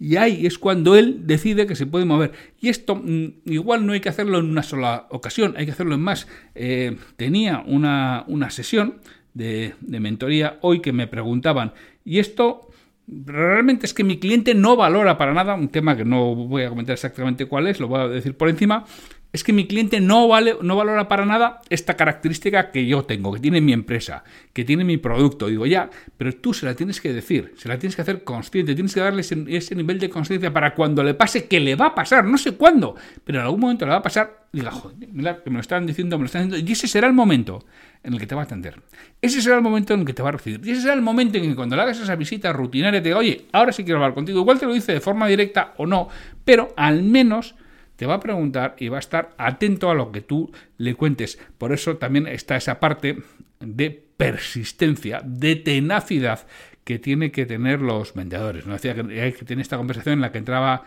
y 0.00 0.16
ahí 0.16 0.46
es 0.46 0.58
cuando 0.58 0.96
él 0.96 1.26
decide 1.26 1.66
que 1.66 1.74
se 1.74 1.86
puede 1.86 2.04
mover. 2.04 2.32
Y 2.60 2.68
esto 2.68 2.96
mm, 2.96 3.26
igual 3.46 3.86
no 3.86 3.92
hay 3.92 4.00
que 4.00 4.08
hacerlo 4.08 4.38
en 4.38 4.46
una 4.46 4.62
sola 4.62 5.06
ocasión, 5.10 5.54
hay 5.56 5.66
que 5.66 5.72
hacerlo 5.72 5.94
en 5.94 6.00
más. 6.00 6.28
Eh, 6.54 6.96
tenía 7.16 7.62
una, 7.66 8.24
sesión 8.50 9.00
de, 9.34 9.74
de 9.80 10.00
mentoría 10.00 10.58
hoy 10.62 10.80
que 10.80 10.92
me 10.92 11.06
preguntaban, 11.06 11.72
¿y 12.04 12.18
esto 12.18 12.68
realmente 13.06 13.86
es 13.86 13.94
que 13.94 14.04
mi 14.04 14.18
cliente 14.18 14.54
no 14.54 14.76
valora 14.76 15.16
para 15.16 15.32
nada, 15.32 15.54
un 15.54 15.68
tema 15.68 15.96
que 15.96 16.04
no 16.04 16.34
voy 16.34 16.62
a 16.62 16.68
comentar 16.68 16.92
exactamente 16.92 17.46
cuál 17.46 17.66
es, 17.66 17.80
lo 17.80 17.88
voy 17.88 18.00
a 18.00 18.08
decir 18.08 18.36
por 18.36 18.48
encima, 18.48 18.84
es 19.32 19.44
que 19.44 19.52
mi 19.52 19.66
cliente 19.66 20.00
no, 20.00 20.26
vale, 20.26 20.56
no 20.62 20.76
valora 20.76 21.06
para 21.06 21.26
nada 21.26 21.60
esta 21.68 21.96
característica 21.96 22.70
que 22.70 22.86
yo 22.86 23.04
tengo, 23.04 23.32
que 23.34 23.40
tiene 23.40 23.60
mi 23.60 23.74
empresa, 23.74 24.24
que 24.54 24.64
tiene 24.64 24.84
mi 24.84 24.96
producto. 24.96 25.48
Digo, 25.48 25.66
ya, 25.66 25.90
pero 26.16 26.32
tú 26.32 26.54
se 26.54 26.64
la 26.64 26.74
tienes 26.74 27.00
que 27.00 27.12
decir, 27.12 27.52
se 27.56 27.68
la 27.68 27.78
tienes 27.78 27.94
que 27.94 28.02
hacer 28.02 28.24
consciente, 28.24 28.74
tienes 28.74 28.94
que 28.94 29.00
darle 29.00 29.20
ese, 29.20 29.74
nivel 29.74 29.98
de 29.98 30.08
conciencia 30.08 30.52
para 30.52 30.74
cuando 30.74 31.02
le 31.02 31.12
pase, 31.12 31.46
que 31.46 31.60
le 31.60 31.74
va 31.74 31.86
a 31.86 31.94
pasar, 31.94 32.24
no 32.24 32.38
sé 32.38 32.52
cuándo, 32.52 32.96
pero 33.24 33.40
en 33.40 33.44
algún 33.44 33.60
momento 33.60 33.84
le 33.84 33.92
va 33.92 33.98
a 33.98 34.02
pasar, 34.02 34.46
diga, 34.50 34.70
joder, 34.70 34.96
mira, 35.12 35.42
que 35.42 35.50
me 35.50 35.56
lo 35.56 35.60
están 35.60 35.86
diciendo, 35.86 36.16
me 36.16 36.22
lo 36.22 36.26
están 36.26 36.48
diciendo, 36.48 36.66
y 36.66 36.72
ese 36.72 36.88
será 36.88 37.06
el 37.06 37.12
momento 37.12 37.66
en 38.02 38.14
el 38.14 38.20
que 38.20 38.26
te 38.26 38.34
va 38.34 38.42
a 38.42 38.44
atender. 38.44 38.80
Ese 39.20 39.42
será 39.42 39.56
el 39.56 39.62
momento 39.62 39.92
en 39.92 40.00
el 40.00 40.06
que 40.06 40.14
te 40.14 40.22
va 40.22 40.30
a 40.30 40.32
recibir. 40.32 40.60
Ese 40.62 40.80
será 40.82 40.94
el 40.94 41.02
momento 41.02 41.36
en 41.36 41.50
que 41.50 41.54
cuando 41.54 41.76
le 41.76 41.82
hagas 41.82 42.00
esa 42.00 42.16
visita 42.16 42.50
rutinaria 42.52 43.02
te 43.02 43.08
diga, 43.08 43.18
oye, 43.18 43.46
ahora 43.52 43.72
sí 43.72 43.84
quiero 43.84 43.98
hablar 43.98 44.14
contigo. 44.14 44.40
Igual 44.40 44.58
te 44.58 44.64
lo 44.64 44.72
dice 44.72 44.92
de 44.92 45.00
forma 45.00 45.26
directa 45.26 45.74
o 45.76 45.86
no, 45.86 46.08
pero 46.44 46.72
al 46.76 47.02
menos 47.02 47.54
te 47.98 48.06
va 48.06 48.14
a 48.14 48.20
preguntar 48.20 48.76
y 48.78 48.88
va 48.88 48.98
a 48.98 49.00
estar 49.00 49.34
atento 49.38 49.90
a 49.90 49.94
lo 49.94 50.12
que 50.12 50.20
tú 50.20 50.52
le 50.76 50.94
cuentes. 50.94 51.36
Por 51.58 51.72
eso 51.72 51.96
también 51.96 52.28
está 52.28 52.54
esa 52.54 52.78
parte 52.78 53.18
de 53.58 53.90
persistencia, 54.16 55.20
de 55.24 55.56
tenacidad 55.56 56.46
que 56.84 57.00
tiene 57.00 57.32
que 57.32 57.44
tener 57.44 57.80
los 57.80 58.14
vendedores. 58.14 58.66
¿no? 58.66 58.74
Decía 58.74 58.94
que 58.94 59.02
que 59.36 59.44
tener 59.44 59.62
esta 59.62 59.76
conversación 59.76 60.12
en 60.12 60.20
la 60.20 60.30
que 60.30 60.38
entraba 60.38 60.84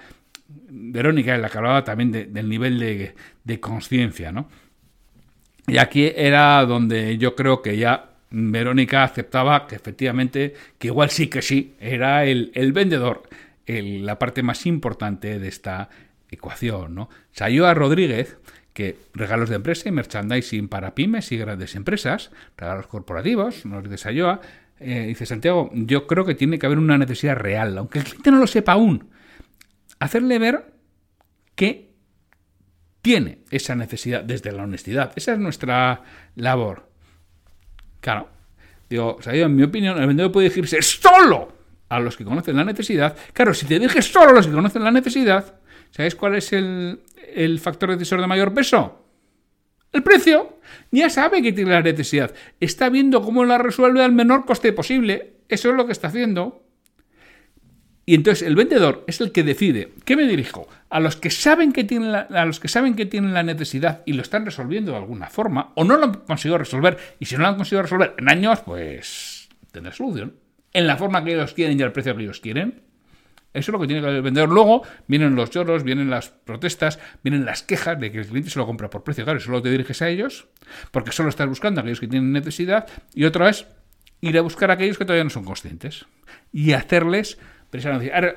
Verónica, 0.48 1.36
en 1.36 1.42
la 1.42 1.50
que 1.50 1.58
hablaba 1.58 1.84
también 1.84 2.14
del 2.14 2.48
nivel 2.48 2.80
de, 3.44 3.60
conciencia. 3.60 4.32
¿no? 4.32 4.48
Y 5.68 5.80
aquí 5.80 6.14
era 6.16 6.66
donde 6.66 7.18
yo 7.18 7.36
creo 7.36 7.62
que 7.62 7.76
ya 7.76 8.12
Verónica 8.30 9.04
aceptaba 9.04 9.68
que 9.68 9.76
efectivamente, 9.76 10.54
que 10.80 10.88
igual 10.88 11.10
sí 11.10 11.28
que 11.28 11.42
sí, 11.42 11.76
era 11.78 12.24
el, 12.24 12.72
vendedor 12.72 13.24
la 13.68 14.18
parte 14.18 14.44
más 14.44 14.66
importante 14.66 15.40
de 15.40 15.48
esta 15.50 15.90
ecuación. 16.32 16.96
¿no? 16.96 17.10
Sayoa 17.32 17.74
Rodríguez, 17.74 18.38
que 18.74 18.98
regalos 19.14 19.50
de 19.50 19.56
empresa 19.56 19.90
y 19.90 19.92
merchandising 19.92 20.68
para 20.68 20.96
pymes 20.96 21.32
y 21.32 21.38
grandes 21.38 21.76
empresas, 21.76 22.32
regalos 22.58 22.88
corporativos, 22.88 23.66
nos 23.66 23.84
dice 23.84 23.98
Sayoa, 23.98 24.42
eh, 24.80 25.06
dice 25.08 25.26
Santiago, 25.26 25.70
yo 25.74 26.08
creo 26.08 26.26
que 26.26 26.34
tiene 26.34 26.58
que 26.58 26.66
haber 26.66 26.80
una 26.80 26.98
necesidad 26.98 27.36
real, 27.36 27.78
aunque 27.78 28.00
el 28.00 28.06
cliente 28.06 28.32
no 28.32 28.40
lo 28.40 28.48
sepa 28.48 28.74
aún. 28.74 29.10
Hacerle 30.00 30.40
ver 30.40 30.74
que 31.54 31.92
tiene 33.02 33.40
esa 33.52 33.76
necesidad 33.76 34.24
desde 34.24 34.52
la 34.52 34.64
honestidad. 34.64 35.12
Esa 35.16 35.34
es 35.34 35.40
nuestra 35.40 36.04
labor. 36.36 36.90
Claro. 38.00 38.30
Digo, 38.90 39.18
sea, 39.22 39.34
en 39.34 39.56
mi 39.56 39.64
opinión, 39.64 40.00
el 40.00 40.08
vendedor 40.08 40.32
puede 40.32 40.50
dirigirse 40.50 40.82
solo 40.82 41.54
a 41.90 42.00
los 42.00 42.18
que 42.18 42.26
conocen 42.26 42.56
la 42.56 42.64
necesidad. 42.64 43.16
Claro, 43.34 43.54
si 43.54 43.66
te 43.66 43.80
diriges 43.80 44.12
solo 44.12 44.32
a 44.32 44.34
los 44.34 44.48
que 44.48 44.54
conocen 44.54 44.84
la 44.84 44.92
necesidad, 44.92 45.61
¿sabes 45.92 46.16
cuál 46.16 46.36
es 46.36 46.52
el, 46.54 47.02
el 47.34 47.60
factor 47.60 47.92
decisor 47.92 48.20
de 48.20 48.28
mayor 48.28 48.54
peso? 48.54 49.06
El 49.94 50.04
precio. 50.04 50.58
Ya 50.92 51.10
sabe 51.10 51.42
que 51.42 51.52
tiene 51.52 51.72
la 51.72 51.82
necesidad. 51.82 52.34
Está 52.60 52.90
viendo 52.90 53.22
cómo 53.22 53.46
la 53.46 53.58
resuelve 53.58 54.04
al 54.04 54.12
menor 54.12 54.46
coste 54.46 54.74
posible. 54.74 55.34
Eso 55.50 55.70
es 55.70 55.76
lo 55.76 55.86
que 55.86 55.92
está 55.92 56.08
haciendo. 56.08 56.66
Y 58.06 58.16
entonces 58.16 58.48
el 58.48 58.56
vendedor 58.56 59.04
es 59.08 59.22
el 59.22 59.32
que 59.32 59.44
decide, 59.44 59.94
¿qué 60.06 60.16
me 60.16 60.28
dirijo? 60.28 60.68
A 60.90 61.00
los 61.00 61.16
que 61.16 61.30
saben 61.30 61.72
que 61.72 61.84
tienen 61.84 62.12
la, 62.12 62.22
a 62.22 62.46
los 62.46 62.60
que 62.60 62.68
saben 62.68 62.96
que 62.96 63.06
tienen 63.06 63.34
la 63.34 63.44
necesidad 63.44 64.02
y 64.06 64.14
lo 64.14 64.22
están 64.22 64.44
resolviendo 64.44 64.92
de 64.92 64.98
alguna 64.98 65.28
forma, 65.28 65.72
o 65.76 65.84
no 65.84 65.98
lo 65.98 66.06
han 66.06 66.14
conseguido 66.14 66.58
resolver, 66.58 66.98
y 67.20 67.26
si 67.26 67.36
no 67.36 67.44
lo 67.44 67.50
han 67.50 67.56
conseguido 67.56 67.84
resolver 67.84 68.16
en 68.18 68.30
años, 68.30 68.60
pues 68.62 69.50
tendrá 69.72 69.94
solución. 69.94 70.36
En 70.74 70.88
la 70.88 70.98
forma 70.98 71.24
que 71.24 71.34
ellos 71.34 71.54
quieren 71.54 71.80
y 71.80 71.84
al 71.84 71.92
precio 71.92 72.16
que 72.16 72.24
ellos 72.24 72.40
quieren. 72.40 72.82
Eso 73.54 73.72
es 73.72 73.74
lo 73.74 73.80
que 73.80 73.88
tiene 73.88 74.02
que 74.02 74.08
el 74.08 74.22
vendedor. 74.22 74.50
Luego 74.50 74.84
vienen 75.08 75.36
los 75.36 75.50
lloros, 75.50 75.84
vienen 75.84 76.10
las 76.10 76.30
protestas, 76.30 77.00
vienen 77.24 77.46
las 77.46 77.64
quejas 77.64 78.00
de 78.00 78.12
que 78.12 78.20
el 78.20 78.28
cliente 78.28 78.50
se 78.50 78.60
lo 78.60 78.66
compra 78.66 78.90
por 78.90 79.04
precio. 79.04 79.24
Claro, 79.24 79.40
solo 79.40 79.62
te 79.62 79.70
diriges 79.70 80.02
a 80.02 80.10
ellos, 80.10 80.48
porque 80.92 81.12
solo 81.12 81.30
estás 81.30 81.48
buscando 81.48 81.80
a 81.80 81.82
aquellos 81.82 82.00
que 82.00 82.08
tienen 82.08 82.32
necesidad, 82.32 82.88
y 83.14 83.26
otra 83.26 83.50
es 83.50 83.68
ir 84.22 84.38
a 84.38 84.42
buscar 84.42 84.72
a 84.72 84.76
aquellos 84.76 84.98
que 84.98 85.06
todavía 85.06 85.24
no 85.24 85.30
son 85.30 85.44
conscientes 85.44 86.06
y 86.54 86.74
hacerles 86.74 87.40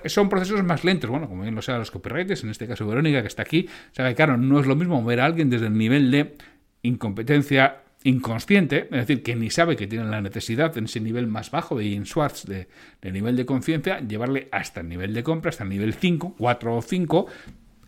son 0.07 0.29
procesos 0.29 0.63
más 0.63 0.85
lentos, 0.85 1.11
bueno, 1.11 1.29
como 1.29 1.43
bien 1.43 1.55
lo 1.55 1.63
saben 1.63 1.81
los 1.81 1.91
copywriters, 1.91 2.45
en 2.45 2.51
este 2.51 2.69
caso 2.69 2.87
Verónica, 2.87 3.21
que 3.21 3.27
está 3.27 3.43
aquí, 3.43 3.69
sea 3.91 4.09
que 4.09 4.15
claro, 4.15 4.37
no 4.37 4.61
es 4.61 4.67
lo 4.67 4.77
mismo 4.77 5.05
ver 5.05 5.21
a 5.21 5.25
alguien 5.25 5.51
desde 5.51 5.67
el 5.67 5.77
nivel 5.77 6.11
de 6.13 6.37
incompetencia 6.83 7.84
inconsciente, 8.05 8.85
es 8.85 9.07
decir, 9.07 9.23
que 9.23 9.35
ni 9.35 9.51
sabe 9.51 9.77
que 9.77 9.87
tiene 9.87 10.05
la 10.05 10.21
necesidad 10.21 10.77
en 10.77 10.85
ese 10.85 11.01
nivel 11.01 11.27
más 11.27 11.51
bajo 11.51 11.77
de 11.77 11.89
Ian 11.89 12.05
Schwartz 12.05 12.45
de, 12.45 12.69
de 13.01 13.13
nivel 13.13 13.35
de 13.35 13.47
conciencia, 13.47 14.01
llevarle 14.01 14.49
hasta 14.53 14.81
el 14.81 14.89
nivel 14.89 15.15
de 15.15 15.23
compra, 15.23 15.49
hasta 15.49 15.65
el 15.65 15.71
nivel 15.71 15.95
5, 15.95 16.35
4 16.39 16.77
o 16.77 16.83
5, 16.83 17.27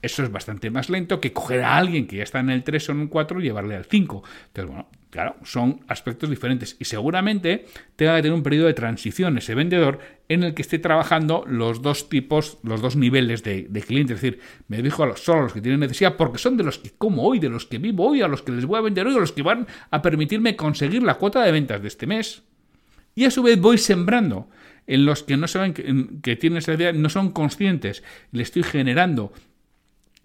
eso 0.07 0.23
es 0.23 0.33
bastante 0.33 0.71
más 0.71 0.89
lento 0.89 1.21
que 1.21 1.33
coger 1.33 1.63
a 1.63 1.77
alguien 1.77 2.07
que 2.07 2.17
ya 2.17 2.23
está 2.23 2.41
en 2.41 2.51
el 2.51 2.65
3 2.65 2.89
o 2.89 2.93
en 2.93 3.01
el 3.03 3.09
4 3.09 3.41
y 3.41 3.45
llevarle 3.45 3.77
al 3.77 3.85
5. 3.85 4.23
Entonces, 4.47 4.71
bueno, 4.71 4.89
claro, 5.11 5.37
son 5.45 5.81
aspectos 5.89 6.31
diferentes. 6.31 6.77
Y 6.79 6.85
seguramente 6.85 7.67
tenga 7.97 8.17
que 8.17 8.23
tener 8.23 8.35
un 8.35 8.43
periodo 8.43 8.67
de 8.67 8.75
transición 8.75 9.39
ese 9.39 9.55
vendedor 9.55 9.99
en 10.29 10.43
el 10.43 10.55
que 10.55 10.63
esté 10.63 10.79
trabajando 10.79 11.45
los 11.47 11.83
dos 11.83 12.09
tipos, 12.09 12.59
los 12.63 12.81
dos 12.81 12.97
niveles 12.97 13.43
de, 13.43 13.67
de 13.69 13.83
cliente. 13.83 14.15
Es 14.15 14.21
decir, 14.21 14.41
me 14.69 14.79
dirijo 14.79 15.03
a 15.03 15.07
los, 15.07 15.21
solo 15.21 15.41
a 15.41 15.43
los 15.45 15.53
que 15.53 15.61
tienen 15.61 15.81
necesidad 15.81 16.17
porque 16.17 16.39
son 16.39 16.57
de 16.57 16.65
los 16.65 16.79
que 16.79 16.91
como 16.91 17.23
hoy, 17.23 17.39
de 17.39 17.49
los 17.49 17.67
que 17.67 17.79
vivo 17.79 18.09
hoy, 18.09 18.23
a 18.23 18.29
los 18.29 18.43
que 18.43 18.53
les 18.53 18.65
voy 18.65 18.79
a 18.79 18.83
vender 18.83 19.07
hoy, 19.07 19.17
a 19.17 19.21
los 19.21 19.33
que 19.33 19.43
van 19.43 19.67
a 19.91 20.03
permitirme 20.03 20.57
conseguir 20.57 21.03
la 21.03 21.15
cuota 21.15 21.43
de 21.43 21.53
ventas 21.53 21.83
de 21.83 21.89
este 21.89 22.07
mes. 22.07 22.43
Y 23.15 23.25
a 23.25 23.31
su 23.31 23.43
vez 23.43 23.61
voy 23.61 23.79
sembrando 23.79 24.49
en 24.87 25.05
los 25.05 25.23
que 25.23 25.37
no 25.37 25.49
saben 25.49 25.73
que, 25.75 26.09
que 26.23 26.37
tienen 26.37 26.59
esa 26.59 26.75
idea, 26.75 26.93
no 26.93 27.09
son 27.09 27.31
conscientes, 27.31 28.03
le 28.33 28.43
estoy 28.43 28.63
generando 28.63 29.33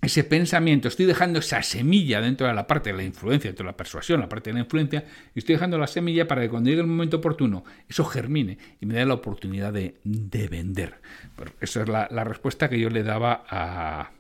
ese 0.01 0.24
pensamiento, 0.24 0.88
estoy 0.88 1.05
dejando 1.05 1.39
esa 1.39 1.62
semilla 1.62 2.22
dentro 2.22 2.48
de 2.48 2.53
la 2.53 2.65
parte 2.65 2.91
de 2.91 2.98
la 2.98 3.03
influencia, 3.03 3.50
dentro 3.50 3.65
de 3.65 3.72
la 3.72 3.77
persuasión, 3.77 4.20
la 4.20 4.29
parte 4.29 4.50
de 4.50 4.55
la 4.55 4.62
influencia, 4.62 5.05
y 5.36 5.39
estoy 5.39 5.55
dejando 5.55 5.77
la 5.77 5.86
semilla 5.86 6.27
para 6.27 6.41
que 6.41 6.50
cuando 6.50 6.70
llegue 6.70 6.81
el 6.81 6.88
momento 6.88 7.17
oportuno, 7.17 7.63
eso 7.88 8.03
germine 8.03 8.58
y 8.79 8.88
me 8.88 8.96
dé 8.96 9.05
la 9.05 9.13
oportunidad 9.13 9.72
de, 9.72 10.00
vender. 10.03 10.96
esa 11.60 11.84
es 11.84 11.88
la, 11.88 12.24
respuesta 12.24 12.67
que 12.67 12.80
yo 12.80 12.89
le 12.89 13.04
daba 13.04 13.43
a, 13.47 14.12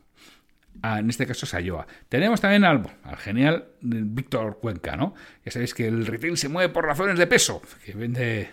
en 0.99 1.09
este 1.09 1.25
caso 1.25 1.47
a 1.47 1.49
Sayoa. 1.49 1.87
Tenemos 2.09 2.39
también 2.39 2.63
al, 2.63 2.83
al 3.03 3.17
genial 3.17 3.69
Víctor 3.81 4.59
Cuenca, 4.61 4.95
¿no? 4.95 5.15
Ya 5.43 5.51
sabéis 5.51 5.73
que 5.73 5.87
el 5.87 6.05
retail 6.05 6.37
se 6.37 6.47
mueve 6.47 6.71
por 6.71 6.85
razones 6.85 7.17
de 7.17 7.25
peso, 7.25 7.59
que 7.83 7.93
vende 7.93 8.49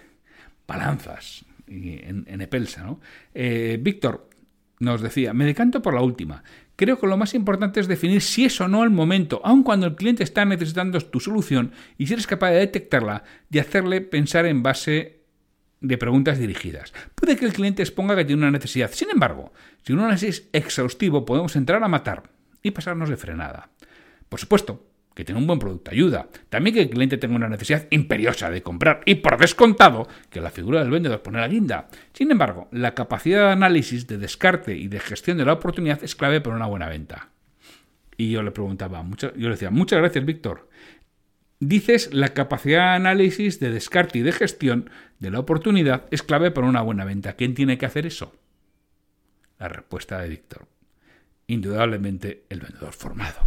balanzas 0.66 1.44
en, 1.66 2.24
en 2.26 2.40
Epelsa, 2.40 2.85
¿no? 2.85 3.00
Eh, 3.35 3.79
Víctor 3.81 4.29
nos 4.81 5.03
decía, 5.03 5.35
me 5.35 5.44
decanto 5.44 5.83
por 5.83 5.94
la 5.94 6.03
última. 6.03 6.42
Creo 6.79 7.01
que 7.01 7.09
lo 7.09 7.17
más 7.17 7.35
importante 7.35 7.81
es 7.81 7.88
definir 7.88 8.23
si 8.23 8.45
es 8.45 8.61
o 8.61 8.69
no 8.69 8.85
el 8.85 8.91
momento, 8.91 9.41
aun 9.43 9.64
cuando 9.64 9.85
el 9.85 9.97
cliente 9.97 10.23
está 10.23 10.45
necesitando 10.45 11.01
tu 11.01 11.19
solución 11.19 11.73
y 11.97 12.07
si 12.07 12.12
eres 12.12 12.29
capaz 12.29 12.51
de 12.51 12.61
detectarla 12.61 13.25
y 13.51 13.59
hacerle 13.59 14.01
pensar 14.01 14.47
en 14.47 14.62
base 14.62 15.23
de 15.81 15.99
preguntas 15.99 16.38
dirigidas. 16.38 16.93
Puede 17.17 17.37
que 17.37 17.47
el 17.47 17.53
cliente 17.53 17.83
exponga 17.83 18.14
que 18.14 18.25
tiene 18.25 18.43
una 18.43 18.53
necesidad. 18.53 18.93
Sin 18.93 19.11
embargo, 19.11 19.53
si 19.83 19.93
un 19.93 19.99
análisis 19.99 20.49
exhaustivo 20.53 21.25
podemos 21.25 21.57
entrar 21.57 21.83
a 21.83 21.88
matar 21.88 22.31
y 22.62 22.71
pasarnos 22.71 23.09
de 23.09 23.17
frenada. 23.17 23.71
Por 24.29 24.38
supuesto, 24.38 24.88
que 25.18 25.24
tenga 25.24 25.40
un 25.40 25.48
buen 25.48 25.59
producto 25.59 25.90
ayuda. 25.90 26.28
También 26.48 26.74
que 26.74 26.83
el 26.83 26.90
cliente 26.90 27.18
tenga 27.18 27.35
una 27.35 27.48
necesidad 27.48 27.88
imperiosa 27.90 28.52
de 28.52 28.62
comprar 28.62 29.00
y 29.04 29.16
por 29.16 29.37
descontado 29.37 30.07
que 30.31 30.40
la 30.40 30.52
figura 30.52 30.78
del 30.78 30.92
vendedor 30.92 31.22
pone 31.22 31.40
la 31.40 31.48
guinda. 31.48 31.88
Sin 32.12 32.31
embargo, 32.31 32.68
la 32.70 32.94
capacidad 32.94 33.46
de 33.46 33.52
análisis, 33.52 34.07
de 34.07 34.16
descarte 34.16 34.76
y 34.76 34.87
de 34.87 35.00
gestión 35.00 35.37
de 35.37 35.44
la 35.44 35.54
oportunidad 35.54 36.04
es 36.04 36.14
clave 36.14 36.40
para 36.40 36.54
una 36.54 36.66
buena 36.66 36.88
venta. 36.88 37.31
Y 38.16 38.31
yo 38.31 38.44
le 38.44 38.52
preguntaba, 38.52 39.04
yo 39.18 39.33
le 39.35 39.48
decía, 39.48 39.70
muchas 39.70 39.98
gracias 39.98 40.24
Víctor. 40.24 40.68
Dices, 41.59 42.14
la 42.14 42.28
capacidad 42.28 42.90
de 42.90 42.96
análisis, 42.98 43.59
de 43.59 43.72
descarte 43.72 44.20
y 44.20 44.22
de 44.22 44.31
gestión 44.31 44.88
de 45.18 45.33
la 45.33 45.40
oportunidad 45.40 46.04
es 46.12 46.22
clave 46.22 46.52
para 46.52 46.68
una 46.68 46.83
buena 46.83 47.04
venta. 47.04 47.33
¿Quién 47.33 47.54
tiene 47.54 47.76
que 47.76 47.87
hacer 47.87 48.07
eso? 48.07 48.37
La 49.59 49.66
respuesta 49.66 50.20
de 50.20 50.28
Víctor 50.28 50.78
indudablemente 51.48 52.44
el 52.50 52.61
vendedor 52.61 52.92
formado, 52.92 53.40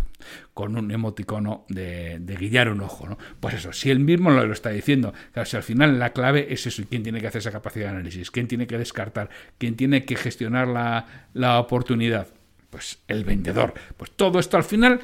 con 0.53 0.75
un 0.75 0.91
emoticono 0.91 1.65
de, 1.69 2.19
guillar 2.37 2.69
un 2.69 2.81
ojo. 2.81 3.07
¿no? 3.07 3.17
Pues 3.39 3.55
eso, 3.55 3.71
si 3.71 3.89
él 3.89 3.99
mismo 3.99 4.31
lo, 4.31 4.51
está 4.51 4.71
diciendo, 4.71 5.13
claro, 5.31 5.47
si 5.47 5.55
al 5.55 5.63
final 5.63 5.97
la 5.99 6.11
clave 6.11 6.51
es 6.51 6.65
eso, 6.67 6.83
¿quién 6.89 7.03
tiene 7.03 7.21
que 7.21 7.27
hacer 7.27 7.39
esa 7.39 7.51
capacidad 7.51 7.85
de 7.85 7.91
análisis? 7.91 8.31
¿Quién 8.31 8.47
tiene 8.47 8.67
que 8.67 8.77
descartar? 8.77 9.29
¿Quién 9.57 9.75
tiene 9.75 10.03
que 10.03 10.15
gestionar 10.15 10.67
la, 10.67 11.27
la 11.33 11.59
oportunidad? 11.59 12.27
Pues 12.71 12.99
el 13.07 13.23
vendedor. 13.23 13.73
Pues 13.97 14.11
todo 14.11 14.39
esto 14.39 14.57
al 14.57 14.63
final, 14.63 14.99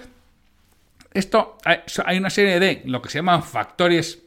esto 1.13 1.57
hay 2.03 2.17
una 2.17 2.31
serie 2.31 2.60
de 2.60 2.81
lo 2.86 3.01
que 3.01 3.10
se 3.10 3.19
llaman 3.19 3.43
factores 3.43 4.23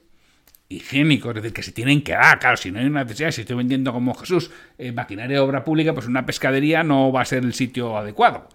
higiénicos, 0.68 1.30
es 1.30 1.42
decir, 1.42 1.52
que 1.52 1.62
se 1.64 1.72
tienen 1.72 2.02
que 2.02 2.12
dar, 2.12 2.38
claro, 2.38 2.56
si 2.56 2.70
no 2.70 2.78
hay 2.78 2.86
una 2.86 3.02
necesidad, 3.02 3.32
si 3.32 3.40
estoy 3.40 3.56
vendiendo 3.56 3.92
como 3.92 4.14
Jesús 4.14 4.52
eh, 4.78 4.92
maquinaria 4.92 5.38
de 5.38 5.40
obra 5.40 5.64
pública, 5.64 5.92
pues 5.92 6.06
una 6.06 6.24
pescadería 6.24 6.84
no 6.84 7.10
va 7.10 7.22
a 7.22 7.24
ser 7.24 7.42
el 7.42 7.54
sitio 7.54 7.98
adecuado. 7.98 8.48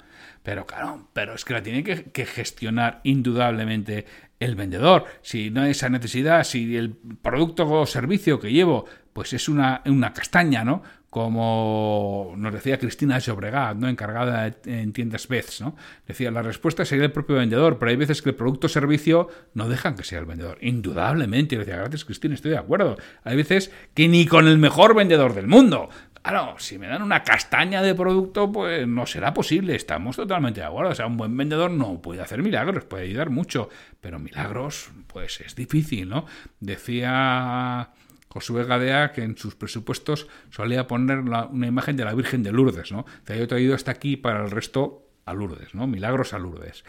Pero 0.46 0.68
claro, 0.68 1.10
pero 1.12 1.34
es 1.34 1.44
que 1.44 1.54
la 1.54 1.64
tiene 1.64 1.84
que, 1.84 2.26
gestionar 2.28 3.02
indudablemente 3.04 4.06
el 4.40 4.54
vendedor. 4.54 5.06
Si 5.24 5.50
no 5.50 5.64
hay 5.64 5.72
esa 5.72 5.90
necesidad, 5.90 6.44
si 6.44 6.78
el 6.78 6.92
producto 6.92 7.68
o 7.68 7.88
servicio 7.88 8.40
que 8.40 8.52
llevo, 8.52 8.86
pues 9.12 9.34
es 9.34 9.50
una, 9.50 9.82
una 9.88 10.14
castaña, 10.14 10.64
¿no? 10.64 10.84
Como 11.10 12.36
nos 12.38 12.54
decía 12.54 12.78
Cristina 12.78 13.18
Llobregat, 13.18 13.78
¿no? 13.78 13.88
encargada 13.88 14.54
en 14.66 14.94
tiendas 14.94 15.28
Beths, 15.28 15.62
¿no? 15.62 15.76
Decía, 16.06 16.30
la 16.30 16.44
respuesta 16.44 16.86
sería 16.86 17.06
el 17.06 17.12
propio 17.12 17.38
vendedor, 17.38 17.80
pero 17.80 17.90
hay 17.90 17.96
veces 17.96 18.22
que 18.22 18.30
el 18.30 18.36
producto 18.36 18.68
o 18.68 18.70
servicio 18.70 19.30
no 19.56 19.68
dejan 19.68 19.96
que 19.96 20.04
sea 20.04 20.20
el 20.20 20.26
vendedor. 20.26 20.60
Indudablemente. 20.62 21.58
decía, 21.58 21.78
gracias 21.78 22.06
Cristina, 22.06 22.36
estoy 22.36 22.52
de 22.52 22.60
acuerdo. 22.60 22.98
Hay 23.24 23.36
veces 23.36 23.72
que 23.96 24.08
ni 24.08 24.28
con 24.28 24.48
el 24.48 24.60
mejor 24.60 24.94
vendedor 24.94 25.34
del 25.34 25.48
mundo 25.48 25.90
Claro, 26.28 26.56
si 26.58 26.80
me 26.80 26.88
dan 26.88 27.04
una 27.04 27.22
castaña 27.22 27.84
de 27.84 27.94
producto, 27.94 28.52
pues 28.52 28.88
no 28.88 29.06
será 29.06 29.32
posible. 29.32 29.76
Estamos 29.76 30.16
totalmente 30.16 30.60
de 30.60 30.66
acuerdo. 30.66 30.92
O 30.92 30.96
sea, 30.96 31.06
un 31.06 31.18
buen 31.18 31.38
vendedor 31.38 31.70
no 31.70 32.02
puede 32.02 32.20
hacer 32.20 32.42
milagros, 32.42 32.84
puede 32.86 33.04
ayudar 33.04 33.30
mucho, 33.30 33.70
pero 34.02 34.18
milagros, 34.18 34.90
pues 35.06 35.40
es 35.42 35.56
difícil, 35.56 36.10
¿no? 36.10 36.26
Decía 36.60 37.92
Josué 38.28 38.66
Gadea 38.66 39.12
que 39.12 39.22
en 39.22 39.38
sus 39.38 39.54
presupuestos 39.54 40.28
solía 40.50 40.88
poner 40.88 41.20
una 41.20 41.68
imagen 41.68 41.96
de 41.96 42.06
la 42.06 42.16
Virgen 42.16 42.42
de 42.42 42.52
Lourdes, 42.52 42.92
¿no? 42.92 43.06
Te 43.24 43.40
he 43.40 43.46
traído 43.46 43.76
hasta 43.76 43.92
aquí 43.92 44.18
para 44.18 44.44
el 44.44 44.50
resto 44.50 45.08
a 45.26 45.34
Lourdes, 45.36 45.76
¿no? 45.76 45.86
Milagros 45.86 46.34
a 46.34 46.40
Lourdes. 46.40 46.86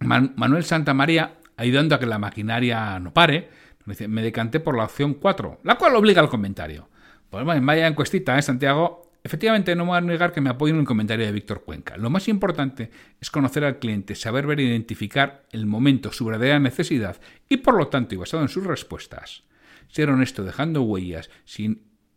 Manuel 0.00 0.64
Santa 0.64 0.92
María, 0.92 1.38
ayudando 1.56 1.94
a 1.94 1.98
que 1.98 2.04
la 2.04 2.18
maquinaria 2.18 3.00
no 3.00 3.14
pare, 3.14 3.48
me 3.86 4.20
decanté 4.20 4.60
por 4.60 4.76
la 4.76 4.84
opción 4.84 5.14
4, 5.14 5.60
la 5.62 5.76
cual 5.76 5.96
obliga 5.96 6.20
al 6.20 6.28
comentario. 6.28 6.90
Pues 7.30 7.44
bueno, 7.44 7.64
vaya 7.64 7.86
encuestita, 7.86 8.38
¿eh, 8.38 8.42
Santiago? 8.42 9.10
Efectivamente, 9.22 9.74
no 9.74 9.84
me 9.84 9.90
voy 9.90 9.98
a 9.98 10.00
negar 10.02 10.32
que 10.32 10.40
me 10.40 10.50
apoyo 10.50 10.72
en 10.72 10.80
un 10.80 10.86
comentario 10.86 11.26
de 11.26 11.32
Víctor 11.32 11.64
Cuenca. 11.64 11.96
Lo 11.96 12.10
más 12.10 12.28
importante 12.28 12.90
es 13.20 13.30
conocer 13.30 13.64
al 13.64 13.80
cliente, 13.80 14.14
saber 14.14 14.46
ver 14.46 14.60
e 14.60 14.64
identificar 14.64 15.42
el 15.50 15.66
momento, 15.66 16.12
su 16.12 16.24
verdadera 16.26 16.60
necesidad 16.60 17.20
y, 17.48 17.56
por 17.56 17.76
lo 17.76 17.88
tanto, 17.88 18.14
y 18.14 18.18
basado 18.18 18.44
en 18.44 18.48
sus 18.48 18.64
respuestas, 18.64 19.42
ser 19.88 20.10
honesto 20.10 20.44
dejando 20.44 20.82
huellas 20.82 21.28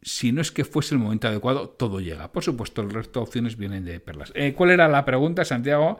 si 0.01 0.31
no 0.31 0.41
es 0.41 0.51
que 0.51 0.65
fuese 0.65 0.95
el 0.95 0.99
momento 0.99 1.27
adecuado, 1.27 1.69
todo 1.69 1.99
llega. 1.99 2.31
Por 2.31 2.43
supuesto, 2.43 2.81
el 2.81 2.91
resto 2.91 3.19
de 3.19 3.23
opciones 3.23 3.57
vienen 3.57 3.85
de 3.85 3.99
perlas. 3.99 4.31
Eh, 4.35 4.53
¿Cuál 4.53 4.71
era 4.71 4.87
la 4.87 5.03
pregunta, 5.03 5.43
Santiago? 5.43 5.99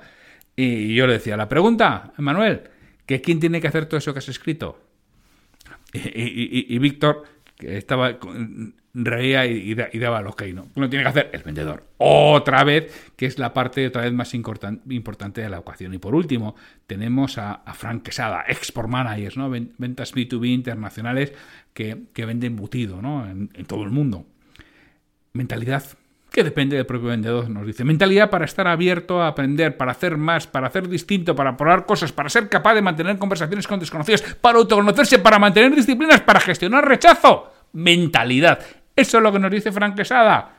Y 0.56 0.93
yo 0.93 1.08
le 1.08 1.13
decía, 1.13 1.38
la 1.38 1.50
pregunta, 1.50 2.13
Manuel, 2.17 2.63
que 3.06 3.22
quién 3.22 3.39
tiene 3.39 3.62
que 3.62 3.67
hacer 3.67 3.86
todo 3.86 3.98
eso 3.98 4.13
que 4.13 4.19
has 4.19 4.30
escrito. 4.30 4.80
Y, 5.91 6.78
Víctor, 6.78 7.24
que 7.60 7.78
estaba 7.78 8.17
reía 8.93 9.45
y, 9.45 9.76
daba 9.76 10.22
lo 10.22 10.34
que 10.36 10.52
no. 10.54 10.67
Uno 10.76 10.89
tiene 10.89 11.04
que 11.04 11.10
hacer 11.10 11.30
el 11.34 11.43
vendedor. 11.43 11.84
Otra 11.98 12.63
vez, 12.63 13.12
que 13.15 13.26
es 13.26 13.38
la 13.38 13.54
parte 13.54 13.86
otra 13.86 14.04
vez 14.04 14.13
más 14.13 14.34
importante 14.34 15.41
de 15.41 15.50
la 15.50 15.60
ecuación. 15.60 15.93
Y 15.93 15.98
por 15.98 16.15
último, 16.15 16.56
tenemos 16.88 17.38
a, 17.38 17.62
Frank 17.74 18.04
Quesada, 18.04 18.45
export 18.48 18.89
managers, 18.89 19.38
¿no? 19.38 19.50
ventas 19.50 20.15
B2B 20.15 20.48
internacionales 20.48 21.34
que, 21.74 22.08
venden 22.15 22.54
embutido 22.54 23.02
¿no? 23.02 23.30
en, 23.30 23.50
en 23.54 23.65
todo 23.65 23.84
el 23.84 23.91
mundo. 23.91 24.26
Mentalidad 25.34 25.84
que 26.32 26.44
depende 26.44 26.76
del 26.76 26.86
propio 26.86 27.10
vendedor, 27.10 27.50
nos 27.50 27.65
dice. 27.65 27.84
Mentalidad 27.84 28.30
para 28.30 28.46
estar 28.46 28.68
abierto 28.68 29.22
a 29.22 29.28
aprender, 29.28 29.78
para 29.78 29.92
hacer 29.92 30.18
más, 30.18 30.48
para 30.48 30.68
hacer 30.68 30.88
distinto, 30.88 31.36
para 31.36 31.56
probar 31.58 31.86
cosas, 31.86 32.12
para 32.12 32.30
ser 32.30 32.50
capaz 32.50 32.76
de 32.76 32.82
mantener 32.82 33.18
conversaciones 33.18 33.68
con 33.68 33.80
desconocidos, 33.80 34.22
para 34.42 34.58
autoconocerse, 34.58 35.20
para 35.20 35.39
mantener 35.39 35.76
disciplinas, 35.76 36.22
para 36.22 36.39
gestionar 36.39 36.88
rechazo. 36.88 37.52
Mentalidad. 37.74 38.60
Eso 38.96 39.18
es 39.18 39.24
lo 39.24 39.32
que 39.32 39.39
nos 39.39 39.52
dice 39.52 39.72
Frank 39.72 39.96
Quesada. 39.96 40.56